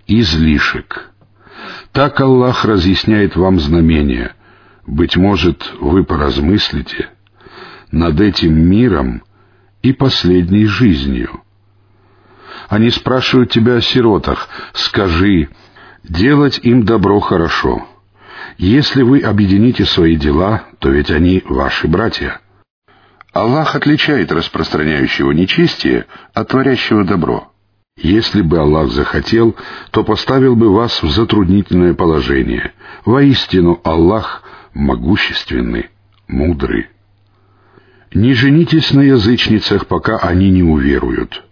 [0.05, 1.09] излишек.
[1.91, 4.35] Так Аллах разъясняет вам знамения.
[4.85, 7.09] Быть может, вы поразмыслите
[7.91, 9.23] над этим миром
[9.81, 11.41] и последней жизнью.
[12.71, 14.47] Они спрашивают тебя о сиротах.
[14.71, 15.49] Скажи,
[16.05, 17.85] делать им добро хорошо.
[18.57, 22.39] Если вы объедините свои дела, то ведь они ваши братья.
[23.33, 27.51] Аллах отличает распространяющего нечестие от творящего добро.
[27.97, 29.57] Если бы Аллах захотел,
[29.91, 32.71] то поставил бы вас в затруднительное положение.
[33.03, 34.43] Воистину Аллах
[34.73, 35.89] могущественный,
[36.29, 36.87] мудрый.
[38.13, 41.43] Не женитесь на язычницах, пока они не уверуют.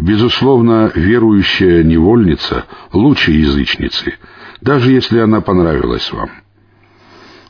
[0.00, 4.14] Безусловно, верующая невольница лучше язычницы,
[4.62, 6.30] даже если она понравилась вам.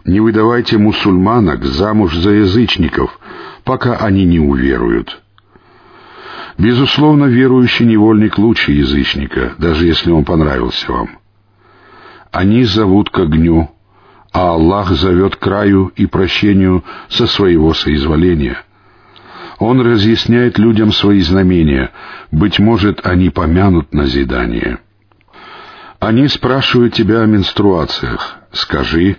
[0.04, 3.16] Не выдавайте мусульманок замуж за язычников,
[3.62, 5.22] пока они не уверуют.
[6.58, 11.20] Безусловно, верующий невольник лучше язычника, даже если он понравился вам.
[12.32, 13.70] Они зовут к огню,
[14.32, 18.64] а Аллах зовет к краю и прощению со своего соизволения—
[19.60, 21.90] он разъясняет людям свои знамения,
[22.32, 24.78] быть может, они помянут назидание.
[26.00, 28.38] Они спрашивают тебя о менструациях.
[28.52, 29.18] Скажи,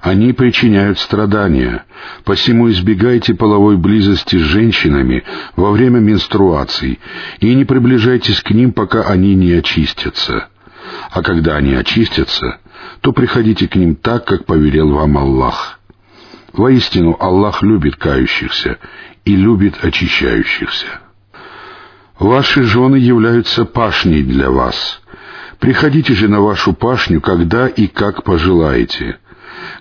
[0.00, 1.84] они причиняют страдания,
[2.24, 5.24] посему избегайте половой близости с женщинами
[5.56, 6.98] во время менструаций
[7.40, 10.48] и не приближайтесь к ним, пока они не очистятся.
[11.10, 12.58] А когда они очистятся,
[13.02, 15.78] то приходите к ним так, как повелел вам Аллах.
[16.54, 18.78] Воистину, Аллах любит кающихся
[19.24, 21.00] и любит очищающихся.
[22.18, 25.00] Ваши жены являются пашней для вас.
[25.58, 29.18] Приходите же на вашу пашню, когда и как пожелаете.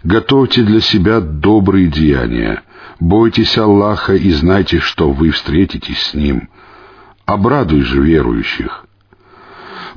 [0.03, 2.63] Готовьте для себя добрые деяния.
[2.99, 6.49] Бойтесь Аллаха и знайте, что вы встретитесь с Ним.
[7.25, 8.85] Обрадуй же верующих.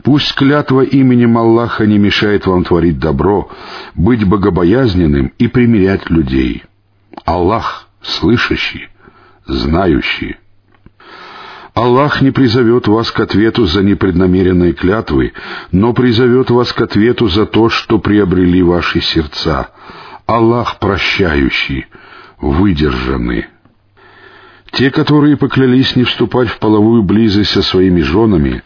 [0.03, 3.51] Пусть клятва именем Аллаха не мешает вам творить добро,
[3.95, 6.64] быть богобоязненным и примирять людей.
[7.24, 8.88] Аллах слышащий,
[9.47, 10.36] знающий.
[11.74, 15.32] Аллах не призовет вас к ответу за непреднамеренные клятвы,
[15.72, 19.70] но призовет вас к ответу за то, что приобрели ваши сердца.
[20.24, 21.86] Аллах прощающий,
[22.40, 23.47] выдержанный.
[24.70, 28.62] Те, которые поклялись не вступать в половую близость со своими женами,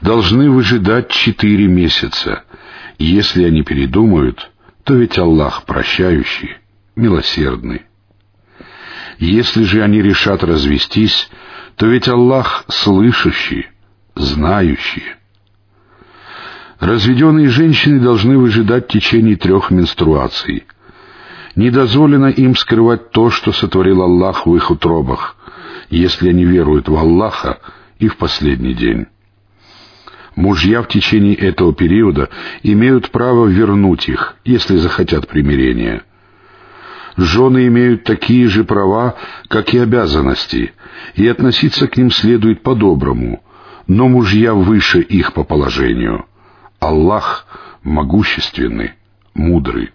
[0.00, 2.44] должны выжидать четыре месяца.
[2.98, 4.50] Если они передумают,
[4.84, 6.56] то ведь Аллах прощающий,
[6.96, 7.87] милосердный.
[9.18, 11.28] Если же они решат развестись,
[11.76, 13.66] то ведь Аллах слышащий,
[14.14, 15.02] знающий.
[16.78, 20.64] Разведенные женщины должны выжидать в течение трех менструаций.
[21.56, 25.36] Не дозволено им скрывать то, что сотворил Аллах в их утробах,
[25.90, 27.58] если они веруют в Аллаха
[27.98, 29.06] и в последний день.
[30.36, 32.28] Мужья в течение этого периода
[32.62, 36.04] имеют право вернуть их, если захотят примирения.
[37.18, 39.16] Жены имеют такие же права,
[39.48, 40.72] как и обязанности,
[41.16, 43.42] и относиться к ним следует по-доброму,
[43.88, 46.26] но мужья выше их по положению.
[46.78, 47.44] Аллах
[47.82, 48.92] могущественный,
[49.34, 49.90] мудрый.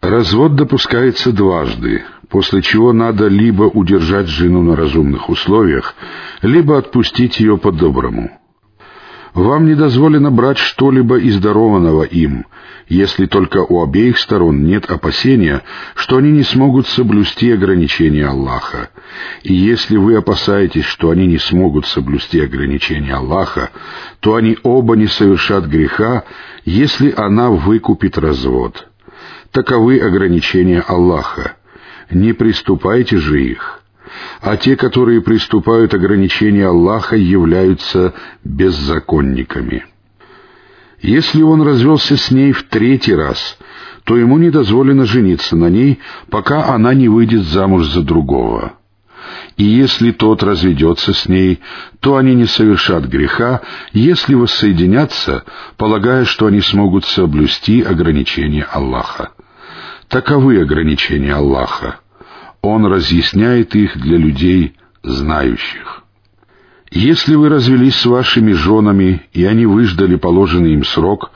[0.00, 5.94] Развод допускается дважды, после чего надо либо удержать жену на разумных условиях,
[6.40, 8.30] либо отпустить ее по-доброму.
[9.36, 12.46] Вам не дозволено брать что-либо из дарованного им,
[12.88, 15.62] если только у обеих сторон нет опасения,
[15.94, 18.88] что они не смогут соблюсти ограничения Аллаха.
[19.42, 23.68] И если вы опасаетесь, что они не смогут соблюсти ограничения Аллаха,
[24.20, 26.24] то они оба не совершат греха,
[26.64, 28.88] если она выкупит развод.
[29.50, 31.56] Таковы ограничения Аллаха.
[32.08, 33.82] Не приступайте же их
[34.40, 38.14] а те, которые приступают ограничения Аллаха, являются
[38.44, 39.84] беззаконниками.
[41.00, 43.58] Если он развелся с ней в третий раз,
[44.04, 46.00] то ему не дозволено жениться на ней,
[46.30, 48.74] пока она не выйдет замуж за другого.
[49.56, 51.60] И если тот разведется с ней,
[52.00, 53.62] то они не совершат греха,
[53.92, 55.44] если воссоединятся,
[55.76, 59.30] полагая, что они смогут соблюсти ограничения Аллаха.
[60.08, 62.00] Таковы ограничения Аллаха.
[62.62, 66.02] Он разъясняет их для людей, знающих.
[66.90, 71.32] Если вы развелись с вашими женами, и они выждали положенный им срок,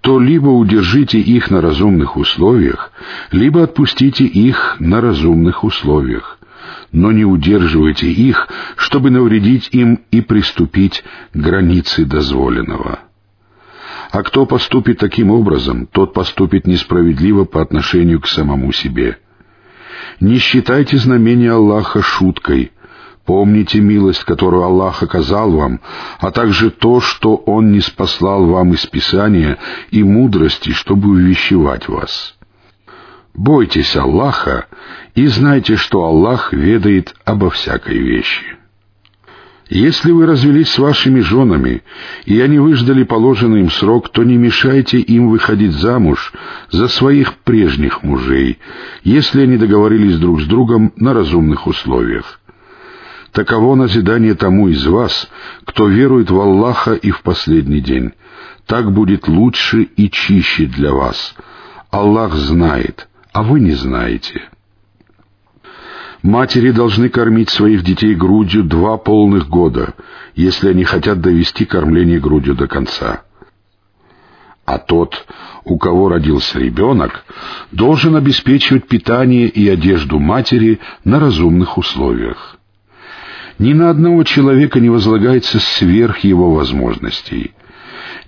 [0.00, 2.92] то либо удержите их на разумных условиях,
[3.30, 6.38] либо отпустите их на разумных условиях.
[6.92, 11.02] Но не удерживайте их, чтобы навредить им и приступить
[11.32, 13.00] к границе дозволенного.
[14.10, 19.18] А кто поступит таким образом, тот поступит несправедливо по отношению к самому себе—
[20.20, 22.72] не считайте знамения Аллаха шуткой.
[23.24, 25.80] Помните милость, которую Аллах оказал вам,
[26.18, 29.58] а также то, что Он не спаслал вам из Писания
[29.90, 32.34] и мудрости, чтобы увещевать вас.
[33.34, 34.66] Бойтесь Аллаха
[35.14, 38.61] и знайте, что Аллах ведает обо всякой вещи.
[39.74, 41.82] Если вы развелись с вашими женами,
[42.26, 46.34] и они выждали положенный им срок, то не мешайте им выходить замуж
[46.70, 48.58] за своих прежних мужей,
[49.02, 52.38] если они договорились друг с другом на разумных условиях.
[53.32, 55.30] Таково назидание тому из вас,
[55.64, 58.12] кто верует в Аллаха и в последний день.
[58.66, 61.34] Так будет лучше и чище для вас.
[61.90, 64.51] Аллах знает, а вы не знаете».
[66.22, 69.94] Матери должны кормить своих детей грудью два полных года,
[70.36, 73.22] если они хотят довести кормление грудью до конца.
[74.64, 75.26] А тот,
[75.64, 77.24] у кого родился ребенок,
[77.72, 82.56] должен обеспечивать питание и одежду матери на разумных условиях.
[83.58, 87.52] Ни на одного человека не возлагается сверх его возможностей.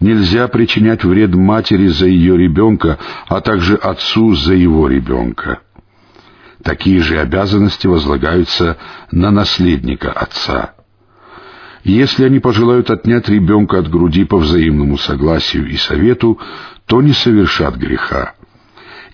[0.01, 2.99] Нельзя причинять вред матери за ее ребенка,
[3.29, 5.61] а также отцу за его ребенка.
[6.65, 8.79] Такие же обязанности возлагаются
[9.11, 10.75] на наследника отца.
[11.85, 16.41] Если они пожелают отнять ребенка от груди по взаимному согласию и совету,
[16.87, 18.35] то не совершат греха.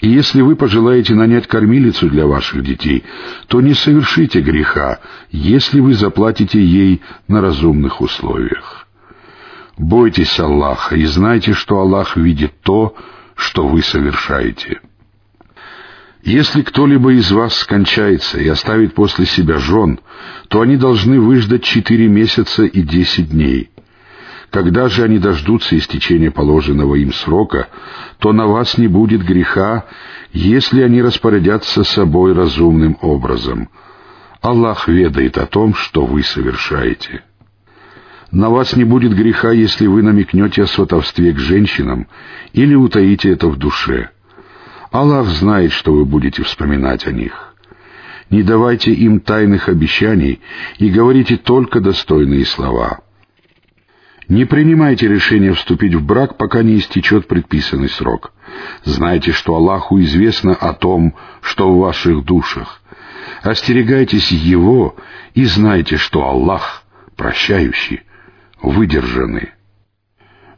[0.00, 3.02] И если вы пожелаете нанять кормилицу для ваших детей,
[3.48, 5.00] то не совершите греха,
[5.32, 8.86] если вы заплатите ей на разумных условиях.
[9.76, 12.94] Бойтесь Аллаха и знайте, что Аллах видит то,
[13.34, 14.80] что вы совершаете.
[16.22, 20.00] Если кто-либо из вас скончается и оставит после себя жен,
[20.48, 23.70] то они должны выждать четыре месяца и десять дней.
[24.50, 27.68] Когда же они дождутся истечения положенного им срока,
[28.18, 29.86] то на вас не будет греха,
[30.32, 33.70] если они распорядятся собой разумным образом.
[34.42, 37.22] Аллах ведает о том, что вы совершаете.
[38.30, 42.08] На вас не будет греха, если вы намекнете о сватовстве к женщинам
[42.52, 44.10] или утаите это в душе.
[44.90, 47.54] Аллах знает, что вы будете вспоминать о них.
[48.28, 50.40] Не давайте им тайных обещаний
[50.78, 53.00] и говорите только достойные слова.
[54.28, 58.32] Не принимайте решение вступить в брак, пока не истечет предписанный срок.
[58.84, 62.80] Знайте, что Аллаху известно о том, что в ваших душах.
[63.42, 64.96] Остерегайтесь Его
[65.34, 66.84] и знайте, что Аллах
[67.16, 68.02] прощающий,
[68.62, 69.50] выдержанный.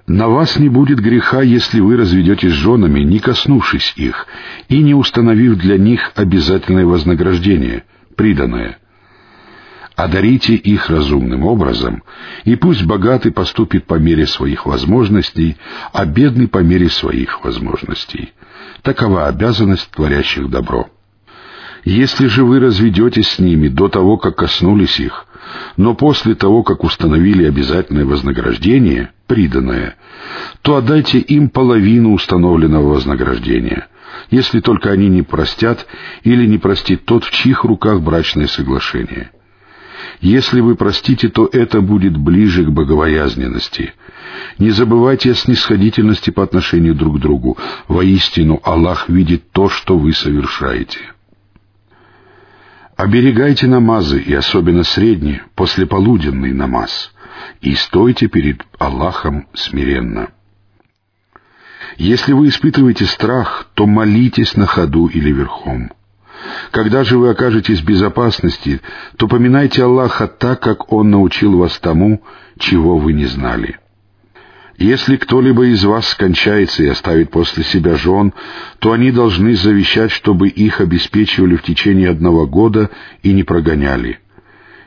[0.06, 4.26] На вас не будет греха, если вы разведетесь с женами, не коснувшись их,
[4.68, 7.84] и не установив для них обязательное вознаграждение,
[8.16, 8.78] приданное.
[9.94, 12.02] Одарите их разумным образом,
[12.44, 15.56] и пусть богатый поступит по мере своих возможностей,
[15.92, 18.32] а бедный по мере своих возможностей.
[18.82, 20.88] Такова обязанность творящих добро.
[21.84, 25.26] Если же вы разведетесь с ними до того, как коснулись их,
[25.76, 29.96] но после того, как установили обязательное вознаграждение, приданное,
[30.62, 33.88] то отдайте им половину установленного вознаграждения,
[34.30, 35.86] если только они не простят
[36.22, 39.30] или не простит тот, в чьих руках брачное соглашение.
[40.20, 43.94] Если вы простите, то это будет ближе к богобоязненности.
[44.58, 47.58] Не забывайте о снисходительности по отношению друг к другу.
[47.88, 51.11] Воистину, Аллах видит то, что вы совершаете.
[53.02, 57.12] Оберегайте намазы, и особенно средний, послеполуденный намаз,
[57.60, 60.28] и стойте перед Аллахом смиренно.
[61.96, 65.90] Если вы испытываете страх, то молитесь на ходу или верхом.
[66.70, 68.80] Когда же вы окажетесь в безопасности,
[69.16, 72.22] то поминайте Аллаха так, как Он научил вас тому,
[72.60, 73.80] чего вы не знали.
[74.82, 78.32] Если кто-либо из вас скончается и оставит после себя жен,
[78.80, 82.90] то они должны завещать, чтобы их обеспечивали в течение одного года
[83.22, 84.18] и не прогоняли.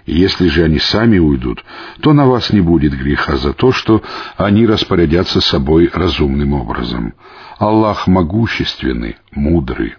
[0.05, 1.63] Если же они сами уйдут,
[2.01, 4.03] то на вас не будет греха за то, что
[4.35, 7.13] они распорядятся собой разумным образом.
[7.57, 9.95] Аллах могущественный, мудрый.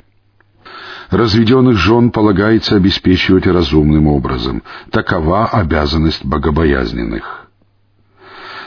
[1.09, 4.62] Разведенных жен полагается обеспечивать разумным образом.
[4.90, 7.45] Такова обязанность богобоязненных.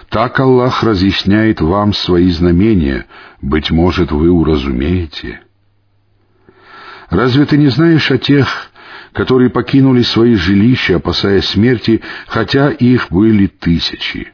[0.10, 3.06] Так Аллах разъясняет вам свои знамения,
[3.41, 5.41] быть может, вы уразумеете.
[7.10, 8.72] Разве ты не знаешь о тех,
[9.14, 14.34] которые покинули свои жилища, опасаясь смерти, хотя их были тысячи?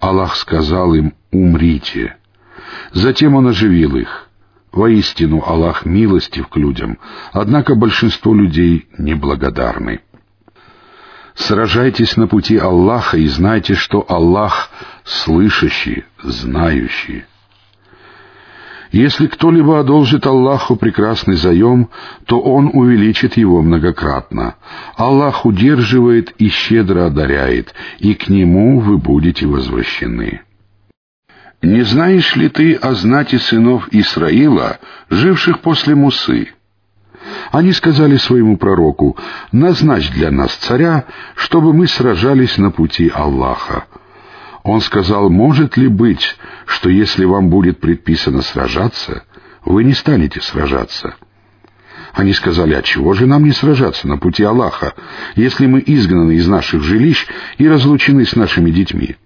[0.00, 2.16] Аллах сказал им «умрите».
[2.92, 4.28] Затем Он оживил их.
[4.72, 6.98] Воистину Аллах милостив к людям,
[7.32, 10.00] однако большинство людей неблагодарны.
[11.34, 14.70] Сражайтесь на пути Аллаха и знайте, что Аллах
[15.04, 17.24] слышащий, знающий.
[18.90, 21.90] Если кто-либо одолжит Аллаху прекрасный заем,
[22.26, 24.54] то Он увеличит его многократно.
[24.96, 30.42] Аллах удерживает и щедро одаряет, и к Нему вы будете возвращены.
[31.60, 34.78] Не знаешь ли ты о знати сынов Исраила,
[35.10, 36.50] живших после Мусы?
[37.50, 39.16] Они сказали своему пророку,
[39.50, 43.86] «Назначь для нас царя, чтобы мы сражались на пути Аллаха».
[44.64, 49.24] Он сказал, «Может ли быть, что если вам будет предписано сражаться,
[49.64, 51.14] вы не станете сражаться?»
[52.14, 54.94] Они сказали, «А чего же нам не сражаться на пути Аллаха,
[55.36, 57.26] если мы изгнаны из наших жилищ
[57.58, 59.16] и разлучены с нашими детьми?»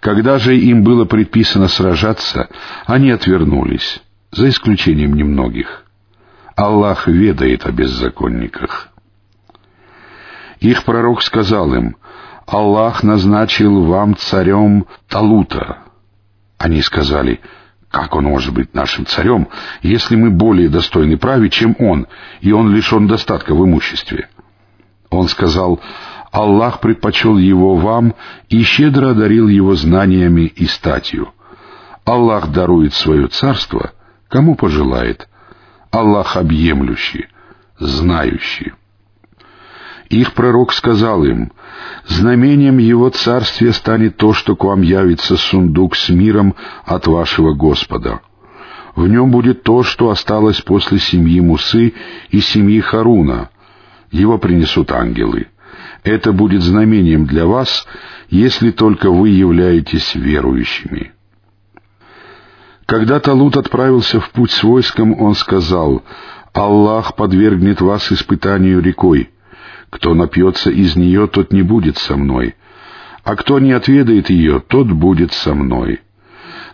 [0.00, 2.50] Когда же им было предписано сражаться,
[2.84, 5.86] они отвернулись, за исключением немногих.
[6.56, 8.90] Аллах ведает о беззаконниках.
[10.60, 11.96] Их пророк сказал им,
[12.46, 15.78] Аллах назначил вам царем Талута.
[16.58, 17.40] Они сказали,
[17.90, 19.48] как он может быть нашим царем,
[19.82, 22.06] если мы более достойны править, чем он,
[22.40, 24.28] и он лишен достатка в имуществе?
[25.10, 25.80] Он сказал,
[26.32, 28.14] Аллах предпочел его вам
[28.48, 31.32] и щедро одарил его знаниями и статью.
[32.04, 33.92] Аллах дарует свое царство,
[34.28, 35.28] кому пожелает,
[35.90, 37.28] Аллах объемлющий,
[37.78, 38.72] знающий.
[40.14, 41.50] Их пророк сказал им,
[42.06, 46.54] «Знамением его царствия станет то, что к вам явится сундук с миром
[46.84, 48.20] от вашего Господа.
[48.94, 51.94] В нем будет то, что осталось после семьи Мусы
[52.30, 53.50] и семьи Харуна.
[54.12, 55.48] Его принесут ангелы.
[56.04, 57.84] Это будет знамением для вас,
[58.30, 61.10] если только вы являетесь верующими».
[62.86, 66.04] Когда Талут отправился в путь с войском, он сказал,
[66.52, 69.33] «Аллах подвергнет вас испытанию рекой.
[69.94, 72.56] Кто напьется из нее, тот не будет со мной.
[73.22, 76.00] а кто не отведает ее, тот будет со мной.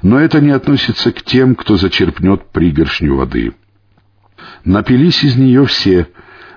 [0.02, 3.52] Но это не относится к тем, кто зачерпнет пригоршню воды.
[4.64, 6.08] Напились из нее все,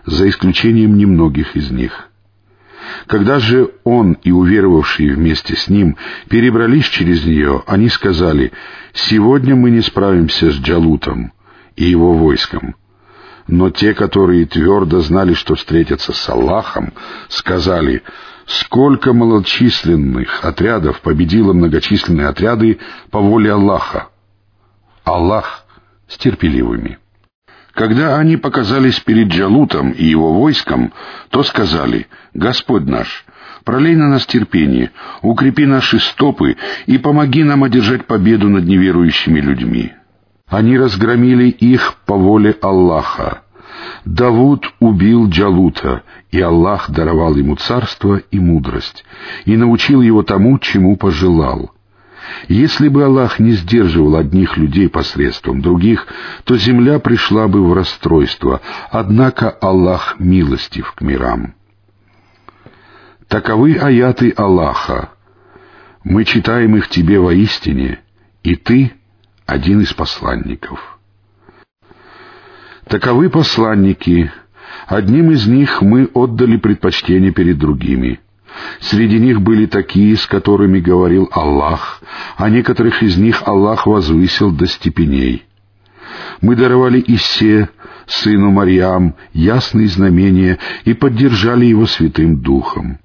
[0.06, 2.10] за исключением немногих из них.
[3.06, 5.98] Когда же он и уверовавшие вместе с ним
[6.30, 8.52] перебрались через нее, они сказали,
[8.94, 11.34] «Сегодня мы не справимся с Джалутом
[11.76, 12.76] и его войском».
[13.48, 16.94] Но те, которые твердо знали, что встретятся с Аллахом,
[17.28, 18.04] сказали,
[18.46, 22.80] «Сколько малочисленных отрядов победило многочисленные отряды
[23.10, 24.10] по воле Аллаха!»
[25.04, 25.66] Аллах
[26.08, 27.00] с терпеливыми.
[27.74, 30.94] Когда они показались перед Джалутом и его войском,
[31.30, 33.26] то сказали, «Господь наш,
[33.64, 34.92] пролей на нас терпение,
[35.22, 39.94] укрепи наши стопы и помоги нам одержать победу над неверующими людьми».
[40.54, 43.42] Они разгромили их по воле Аллаха.
[44.06, 49.04] Давуд убил Джалута, и Аллах даровал ему царство и мудрость,
[49.46, 51.72] и научил его тому, чему пожелал—
[52.48, 56.08] если бы Аллах не сдерживал одних людей посредством других,
[56.46, 58.62] то земля пришла бы в расстройство,
[58.92, 61.54] однако Аллах милостив к мирам.
[63.28, 65.10] Таковы аяты Аллаха.
[66.06, 68.00] Мы читаем их тебе воистине,
[68.42, 68.94] и ты—
[69.46, 71.00] один из посланников.
[72.88, 74.32] Таковы посланники.
[74.88, 78.20] Одним из них мы отдали предпочтение перед другими—
[78.80, 82.02] Среди них были такие, с которыми говорил Аллах,
[82.38, 85.46] а некоторых из них Аллах возвысил до степеней.
[86.42, 87.70] Мы даровали Исе,
[88.06, 93.00] сыну Марьям, ясные знамения и поддержали его святым духом.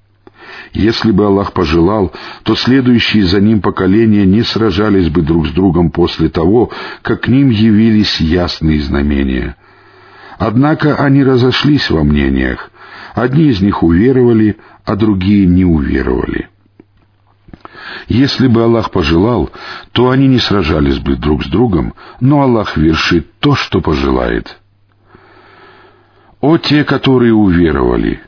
[0.72, 2.12] Если бы Аллах пожелал,
[2.42, 6.70] то следующие за ним поколения не сражались бы друг с другом после того,
[7.02, 9.56] как к ним явились ясные знамения.
[10.38, 12.70] Однако они разошлись во мнениях.
[13.14, 16.48] Одни из них уверовали, а другие не уверовали.
[18.06, 19.50] Если бы Аллах пожелал,
[19.92, 24.58] то они не сражались бы друг с другом, но Аллах вершит то, что пожелает.
[26.40, 28.20] О те, которые уверовали!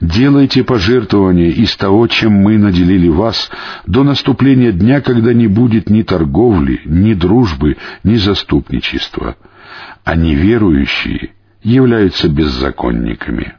[0.00, 3.50] Делайте пожертвования из того, чем мы наделили вас,
[3.86, 9.36] до наступления дня, когда не будет ни торговли, ни дружбы, ни заступничества,
[10.04, 13.54] а неверующие являются беззаконниками.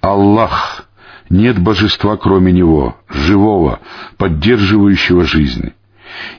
[0.00, 0.88] Аллах,
[1.28, 3.80] нет божества кроме Него, живого,
[4.16, 5.72] поддерживающего жизнь.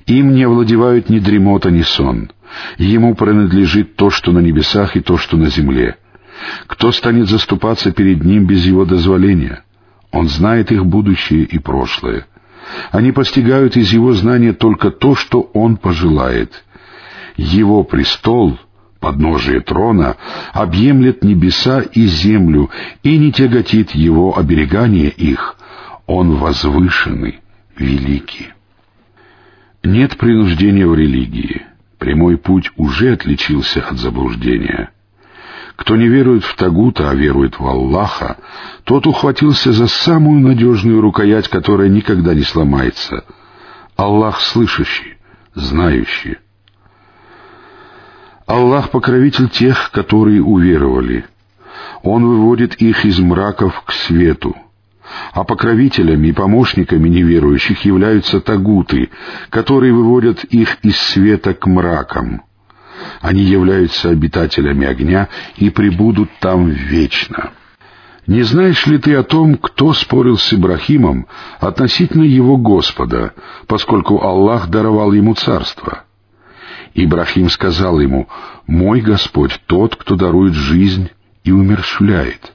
[0.05, 2.31] Им не овладевают ни дремота, ни сон.
[2.77, 5.95] Ему принадлежит то, что на небесах, и то, что на земле.
[6.67, 9.63] Кто станет заступаться перед Ним без Его дозволения?
[10.11, 12.25] Он знает их будущее и прошлое.
[12.91, 16.63] Они постигают из Его знания только то, что Он пожелает.
[17.37, 18.59] Его престол—
[19.01, 20.15] подножие трона,
[20.53, 22.69] объемлет небеса и землю
[23.03, 25.57] и не тяготит его оберегание их.
[26.05, 27.41] Он возвышенный,
[27.75, 28.53] великий.
[29.83, 31.63] Нет принуждения в религии.
[31.97, 34.91] Прямой путь уже отличился от заблуждения.
[35.75, 38.37] Кто не верует в Тагута, а верует в Аллаха,
[38.83, 43.23] тот ухватился за самую надежную рукоять, которая никогда не сломается.
[43.95, 45.17] Аллах слышащий,
[45.53, 46.37] знающий.
[48.45, 51.25] Аллах— покровитель тех, которые уверовали.
[52.03, 54.55] Он выводит их из мраков к свету.
[55.33, 59.09] А покровителями и помощниками неверующих являются тагуты,
[59.49, 62.43] которые выводят их из света к мракам.
[63.21, 67.51] Они являются обитателями огня и пребудут там вечно.
[68.27, 71.27] Не знаешь ли ты о том, кто спорил с Ибрахимом
[71.59, 73.33] относительно его Господа,
[73.67, 76.03] поскольку Аллах даровал ему царство?
[76.93, 78.27] Ибрахим сказал ему,
[78.67, 81.09] «Мой Господь тот, кто дарует жизнь
[81.43, 82.53] и умершвляет».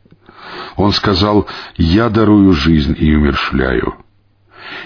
[0.76, 1.46] Он сказал,
[1.76, 4.05] «Я дарую жизнь и умершвляю».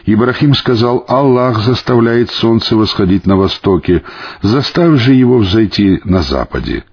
[0.07, 4.03] Ибрахим сказал, «Аллах заставляет солнце восходить на востоке,
[4.43, 6.85] заставь же его взойти на западе».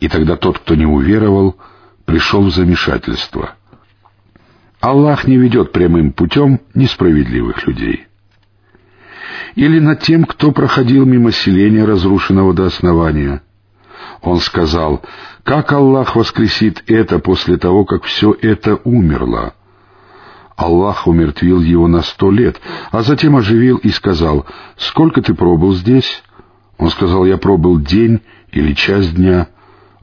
[0.00, 1.56] И тогда тот, кто не уверовал,
[2.04, 3.54] пришел в замешательство.
[4.80, 8.06] Аллах не ведет прямым путем несправедливых людей
[9.54, 13.42] или над тем, кто проходил мимо селения, разрушенного до основания.
[14.22, 15.02] Он сказал,
[15.44, 19.54] как Аллах воскресит это после того, как все это умерло?
[20.60, 22.60] Аллах умертвил его на сто лет,
[22.90, 24.44] а затем оживил и сказал,
[24.76, 26.22] «Сколько ты пробыл здесь?»
[26.76, 28.20] Он сказал, «Я пробыл день
[28.52, 29.48] или часть дня».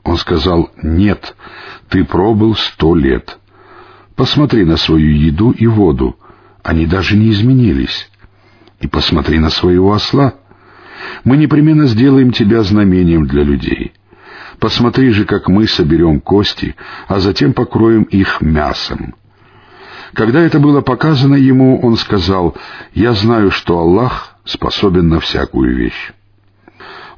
[0.04, 1.36] Он сказал, «Нет,
[1.90, 3.38] ты пробыл сто лет.
[4.16, 6.18] Посмотри на свою еду и воду,
[6.64, 8.10] они даже не изменились
[8.80, 10.34] и посмотри на своего осла.
[11.24, 13.94] Мы непременно сделаем тебя знамением для людей.
[14.58, 16.76] Посмотри же, как мы соберем кости,
[17.08, 19.14] а затем покроем их мясом.
[20.14, 22.56] Когда это было показано ему, он сказал,
[22.94, 26.12] «Я знаю, что Аллах способен на всякую вещь».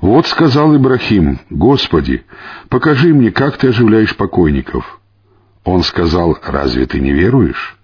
[0.02, 2.24] Вот сказал Ибрахим, «Господи,
[2.70, 4.99] покажи мне, как ты оживляешь покойников».
[5.66, 7.78] Он сказал, «Разве ты не веруешь?»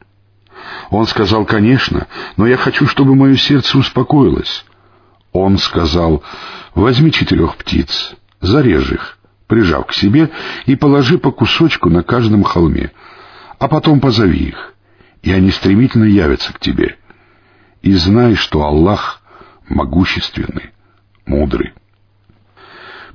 [0.90, 2.08] Он сказал, «Конечно,
[2.38, 4.66] но я хочу, чтобы мое сердце успокоилось».
[5.34, 6.24] Он сказал,
[6.74, 9.18] «Возьми четырех птиц, зарежь их,
[9.48, 10.32] прижав к себе,
[10.66, 12.92] и положи по кусочку на каждом холме,
[13.60, 14.75] а потом позови их,
[15.26, 16.98] и они стремительно явятся к тебе.
[17.82, 19.22] И знай, что Аллах
[19.68, 20.70] могущественный,
[21.26, 21.74] мудрый».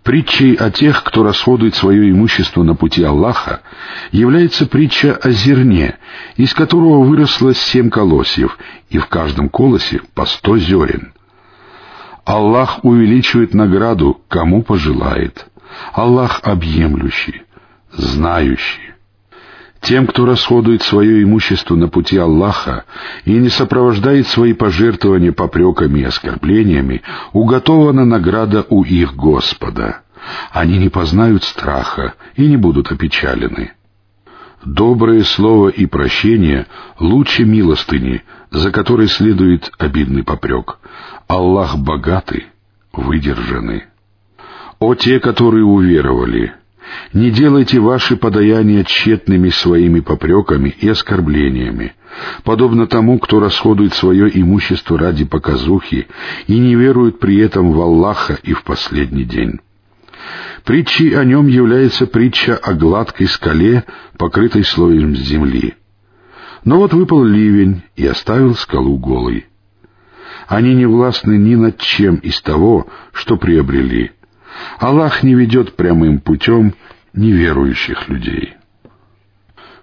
[0.03, 3.61] Притчей о тех, кто расходует свое имущество на пути Аллаха,
[4.13, 5.99] является притча о зерне,
[6.37, 8.59] из которого выросло семь колосьев,
[8.89, 11.13] и в каждом колосе по сто зерен.
[12.25, 15.47] Аллах увеличивает награду, кому пожелает.
[15.93, 17.43] Аллах объемлющий,
[17.93, 18.90] знающий.
[19.81, 22.85] Тем, кто расходует свое имущество на пути Аллаха
[23.25, 27.03] и не сопровождает свои пожертвования попреками и оскорблениями,
[27.33, 30.03] уготована награда у их Господа.
[30.53, 33.73] Они не познают страха и не будут опечалены.
[34.63, 36.67] Доброе слово и прощение
[36.99, 40.79] лучше милостыни, за которой следует обидный попрек.
[41.27, 42.49] Аллах богатый,
[42.93, 43.85] выдержанный.
[44.79, 46.60] О те, которые уверовали!
[47.13, 51.95] Не делайте ваши подаяния тщетными своими попреками и оскорблениями,
[52.45, 56.07] подобно тому, кто расходует свое имущество ради показухи
[56.47, 59.61] и не верует при этом в Аллаха и в последний день.
[60.65, 63.85] Притчей о нем является притча о гладкой скале,
[64.19, 65.75] покрытой слоем земли.
[66.65, 69.47] Но вот выпал ливень и оставил скалу голой.
[70.47, 74.13] Они не властны ни над чем из того, что приобрели.
[74.79, 76.75] Аллах не ведет прямым путем
[77.13, 78.55] неверующих людей.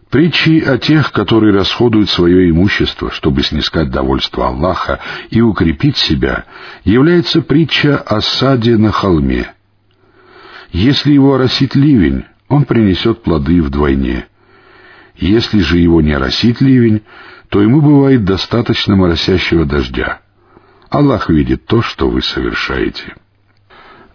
[0.10, 5.00] Притчи о тех, которые расходуют свое имущество, чтобы снискать довольство Аллаха
[5.30, 6.46] и укрепить себя,
[6.86, 9.54] является притча о саде на холме.
[10.72, 14.28] Если его оросит ливень, он принесет плоды вдвойне.
[15.18, 17.02] Если же его не оросит ливень,
[17.50, 20.22] то ему бывает достаточно моросящего дождя.
[20.90, 23.16] Аллах видит то, что вы совершаете.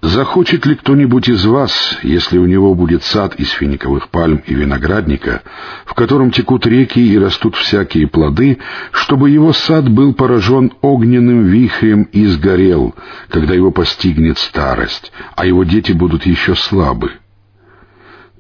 [0.03, 5.43] Захочет ли кто-нибудь из вас, если у него будет сад из финиковых пальм и виноградника,
[5.87, 8.59] в котором текут реки и растут всякие плоды,
[8.91, 12.97] чтобы его сад был поражен огненным вихрем и сгорел,
[13.29, 17.13] когда его постигнет старость, а его дети будут еще слабы?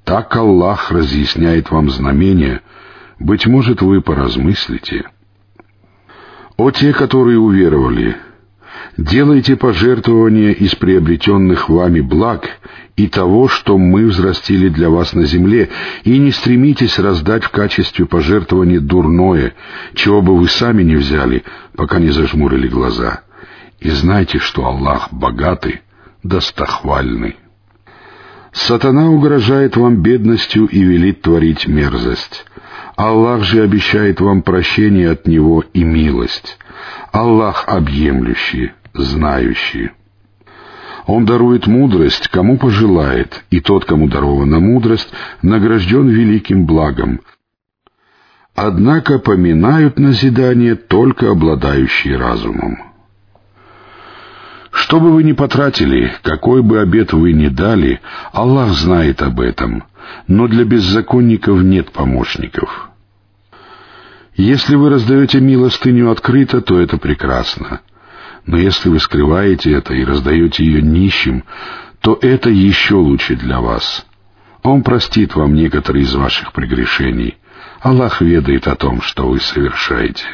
[0.02, 2.60] Так Аллах разъясняет вам знамения,
[3.20, 5.04] быть может, вы поразмыслите.
[6.56, 8.16] О те, которые уверовали,
[8.98, 12.46] Делайте пожертвования из приобретенных вами благ
[12.94, 15.70] и того, что мы взрастили для вас на земле,
[16.04, 19.54] и не стремитесь раздать в качестве пожертвования дурное,
[19.94, 21.42] чего бы вы сами не взяли,
[21.74, 23.22] пока не зажмурили глаза.
[23.80, 25.80] И знайте, что Аллах богатый,
[26.22, 27.36] достохвальный.
[28.52, 32.44] Сатана угрожает вам бедностью и велит творить мерзость.
[32.96, 36.58] Аллах же обещает вам прощение от Него и милость.
[37.10, 39.90] Аллах объемлющий, знающий.
[41.06, 45.12] Он дарует мудрость, кому пожелает, и тот, кому дарована мудрость,
[45.42, 47.20] награжден великим благом.
[48.54, 52.92] Однако поминают назидание только обладающие разумом.
[54.70, 58.00] Что бы вы ни потратили, какой бы обет вы ни дали,
[58.32, 59.84] Аллах знает об этом,
[60.28, 62.90] но для беззаконников нет помощников.
[64.34, 67.80] Если вы раздаете милостыню открыто, то это прекрасно.
[68.46, 71.44] Но если вы скрываете это и раздаете ее нищим,
[72.00, 74.06] то это еще лучше для вас.
[74.62, 77.36] Он простит вам некоторые из ваших прегрешений.
[77.80, 80.24] Аллах ведает о том, что вы совершаете.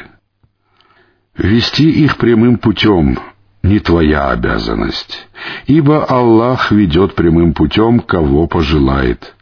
[1.37, 3.17] Вести их прямым путем—
[3.63, 5.27] не твоя обязанность,
[5.67, 9.35] ибо Аллах ведет прямым путем, кого пожелает.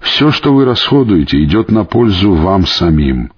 [0.00, 3.32] Все, что вы расходуете, идет на пользу вам самим.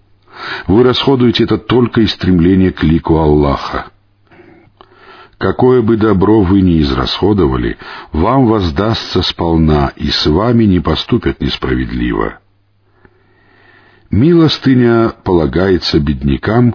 [0.67, 3.91] Вы расходуете это только из стремления к лику Аллаха.
[5.39, 7.79] Какое бы добро вы ни израсходовали,
[8.13, 12.41] вам воздастся сполна, и с вами не поступят несправедливо.
[14.11, 16.75] Милостыня полагается беднякам,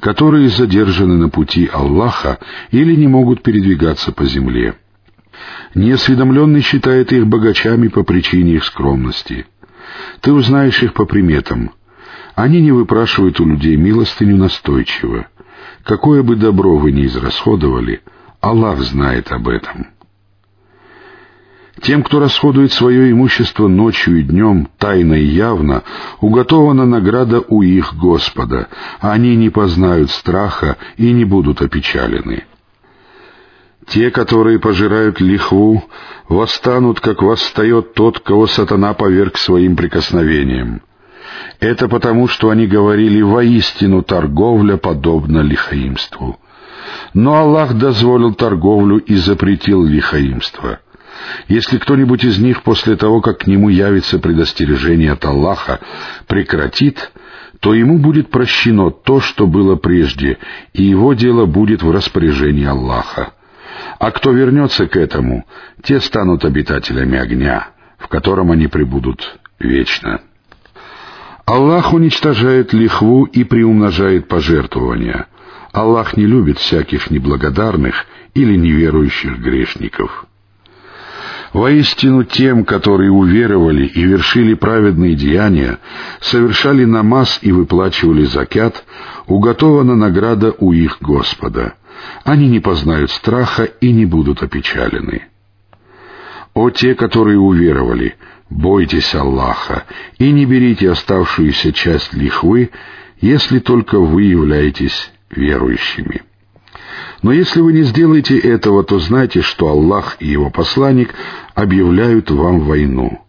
[0.00, 2.38] которые задержаны на пути Аллаха
[2.70, 4.74] или не могут передвигаться по земле.
[5.74, 9.46] Неосведомленный считает их богачами по причине их скромности.
[10.20, 11.70] Ты узнаешь их по приметам.
[12.34, 15.28] Они не выпрашивают у людей милостыню настойчиво.
[15.84, 18.02] Какое бы добро вы ни израсходовали,
[18.40, 19.88] Аллах знает об этом.
[21.80, 25.82] Тем, кто расходует свое имущество ночью и днем, тайно и явно,
[26.20, 28.68] уготована награда у их Господа,
[29.00, 32.44] они не познают страха и не будут опечалены.
[33.88, 35.82] Те, которые пожирают лихву,
[36.28, 40.82] восстанут, как восстает тот, кого сатана поверг своим прикосновением.
[41.60, 46.38] Это потому, что они говорили воистину торговля подобна лихаимству.
[47.14, 50.80] Но Аллах дозволил торговлю и запретил лихаимство.
[51.48, 55.80] Если кто-нибудь из них после того, как к нему явится предостережение от Аллаха,
[56.26, 57.12] прекратит,
[57.60, 60.38] то ему будет прощено то, что было прежде,
[60.72, 63.34] и его дело будет в распоряжении Аллаха.
[63.98, 65.46] А кто вернется к этому,
[65.82, 67.68] те станут обитателями огня,
[67.98, 70.20] в котором они пребудут вечно.
[71.44, 75.26] Аллах уничтожает лихву и приумножает пожертвования.
[75.72, 80.26] Аллах не любит всяких неблагодарных или неверующих грешников.
[81.52, 85.78] Воистину тем, которые уверовали и вершили праведные деяния,
[86.20, 88.84] совершали намаз и выплачивали закят,
[89.26, 91.74] уготована награда у их Господа.
[92.24, 95.26] Они не познают страха и не будут опечалены.
[96.54, 98.16] О те, которые уверовали,
[98.52, 99.84] бойтесь Аллаха
[100.18, 102.70] и не берите оставшуюся часть лихвы,
[103.20, 106.22] если только вы являетесь верующими.
[107.22, 111.14] Но если вы не сделаете этого, то знайте, что Аллах и Его посланник
[111.54, 113.24] объявляют вам войну.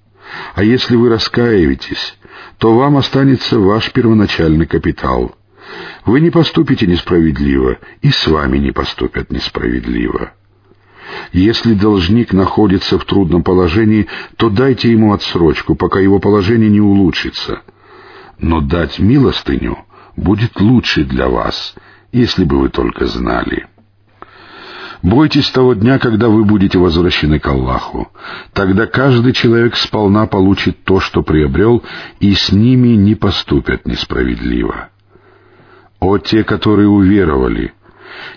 [0.55, 2.17] А если вы раскаиваетесь,
[2.57, 5.35] то вам останется ваш первоначальный капитал.
[6.05, 10.33] Вы не поступите несправедливо, и с вами не поступят несправедливо.
[11.31, 14.07] Если должник находится в трудном положении,
[14.38, 17.61] то дайте ему отсрочку, пока его положение не улучшится.
[18.40, 19.77] Но дать милостыню
[20.15, 21.76] будет лучше для вас,
[22.11, 23.68] если бы вы только знали.
[25.03, 28.07] Бойтесь того дня, когда вы будете возвращены к Аллаху.
[28.53, 31.84] Тогда каждый человек сполна получит то, что приобрел,
[32.22, 34.90] и с ними не поступят несправедливо.
[35.99, 37.73] О те, которые уверовали!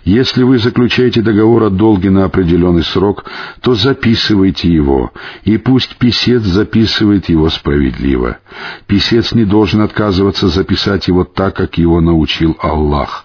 [0.04, 3.24] Если вы заключаете договор о долге на определенный срок,
[3.60, 5.12] то записывайте его,
[5.44, 8.38] и пусть писец записывает его справедливо.
[8.86, 13.24] Писец не должен отказываться записать его так, как его научил Аллах.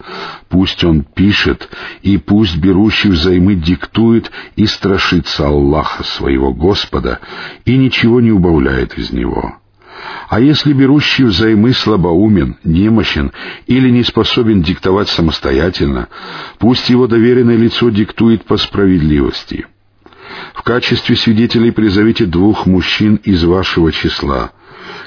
[0.50, 1.70] Пусть он пишет,
[2.02, 7.20] и пусть берущий взаймы диктует и страшится Аллаха, своего Господа,
[7.64, 9.61] и ничего не убавляет из него.
[10.30, 13.32] А если берущий взаймы слабоумен, немощен
[13.68, 16.08] или не способен диктовать самостоятельно,
[16.58, 19.66] пусть его доверенное лицо диктует по справедливости.
[20.54, 24.52] В качестве свидетелей призовите двух мужчин из вашего числа.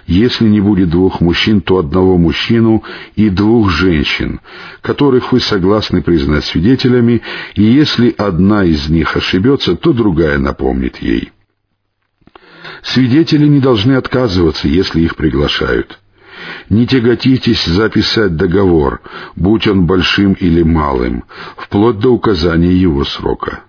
[0.06, 2.84] Если не будет двух мужчин, то одного мужчину
[3.16, 4.40] и двух женщин,
[4.82, 7.22] которых вы согласны признать свидетелями,
[7.54, 11.32] и если одна из них ошибется, то другая напомнит ей.
[12.84, 15.98] Свидетели не должны отказываться, если их приглашают.
[16.68, 19.00] Не тяготитесь записать договор,
[19.36, 21.24] будь он большим или малым,
[21.56, 23.60] вплоть до указания его срока.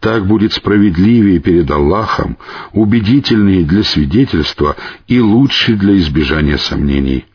[0.00, 2.38] Так будет справедливее перед Аллахом,
[2.72, 4.76] убедительнее для свидетельства
[5.06, 7.26] и лучше для избежания сомнений.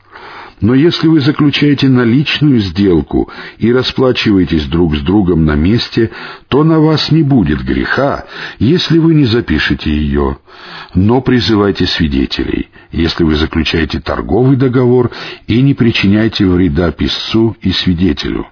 [0.63, 6.09] Но если вы заключаете наличную сделку и расплачиваетесь друг с другом на месте,
[6.47, 8.23] то на вас не будет греха,
[8.59, 10.37] если вы не запишете ее.
[10.95, 15.11] Но призывайте свидетелей, если вы заключаете торговый договор
[15.47, 18.47] и не причиняйте вреда писцу и свидетелю.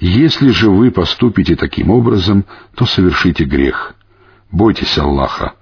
[0.00, 3.94] Если же вы поступите таким образом, то совершите грех.
[4.50, 5.52] Бойтесь Аллаха.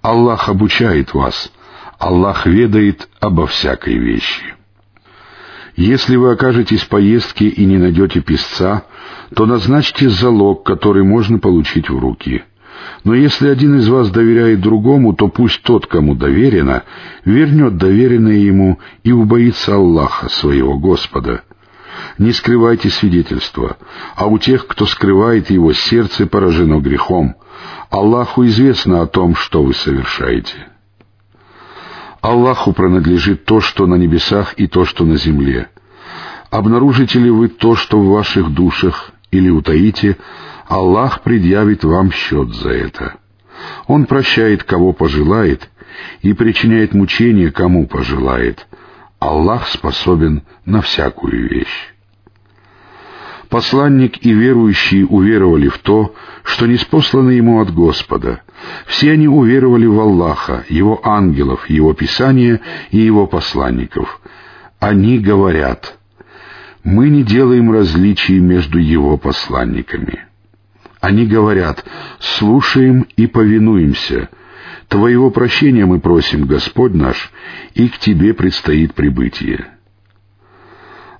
[0.00, 1.52] Аллах обучает вас.
[1.98, 4.54] Аллах ведает обо всякой вещи.
[5.76, 8.84] Если вы окажетесь в поездке и не найдете писца,
[9.34, 12.44] то назначьте залог, который можно получить в руки.
[13.02, 16.84] Но если один из вас доверяет другому, то пусть тот, кому доверено,
[17.24, 21.42] вернет доверенное ему и убоится Аллаха, своего Господа.
[22.18, 23.76] Не скрывайте свидетельства,
[24.16, 27.36] а у тех, кто скрывает его, сердце поражено грехом.
[27.90, 30.73] Аллаху известно о том, что вы совершаете.
[32.24, 35.68] Аллаху принадлежит то, что на небесах и то, что на земле.
[36.50, 40.16] Обнаружите ли вы то, что в ваших душах, или утаите,
[40.66, 43.16] Аллах предъявит вам счет за это.
[43.86, 45.68] Он прощает, кого пожелает,
[46.22, 48.68] и причиняет мучения, кому пожелает.
[49.18, 51.93] Аллах способен на всякую вещь.
[53.48, 56.14] Посланник и верующие уверовали в то,
[56.44, 58.42] что неспослано ему от Господа.
[58.86, 62.60] Все они уверовали в Аллаха, Его ангелов, Его Писания
[62.90, 64.20] и Его посланников.
[64.80, 65.98] Они говорят,
[66.82, 70.26] «Мы не делаем различий между Его посланниками».
[71.00, 71.84] Они говорят,
[72.18, 74.28] «Слушаем и повинуемся»,
[74.88, 77.32] Твоего прощения мы просим, Господь наш,
[77.74, 79.66] и к Тебе предстоит прибытие.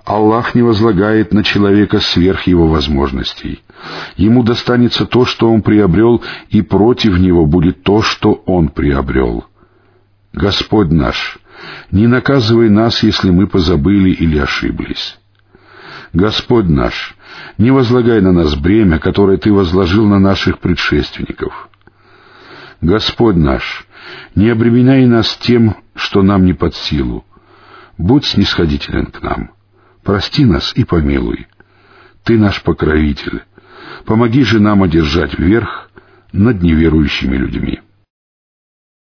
[0.04, 3.62] Аллах не возлагает на человека сверх его возможностей.
[4.16, 9.46] Ему достанется то, что он приобрел, и против него будет то, что он приобрел.
[10.34, 11.38] Господь наш,
[11.90, 15.18] не наказывай нас, если мы позабыли или ошиблись.
[16.12, 17.16] Господь наш,
[17.56, 21.70] не возлагай на нас бремя, которое Ты возложил на наших предшественников.
[22.82, 23.86] Господь наш,
[24.34, 27.24] не обременяй нас тем, что нам не под силу.
[27.96, 29.50] Будь снисходителен к нам.
[30.04, 31.48] Прости нас и помилуй.
[32.24, 33.42] Ты наш покровитель.
[34.04, 35.90] Помоги же нам одержать верх
[36.32, 37.80] над неверующими людьми.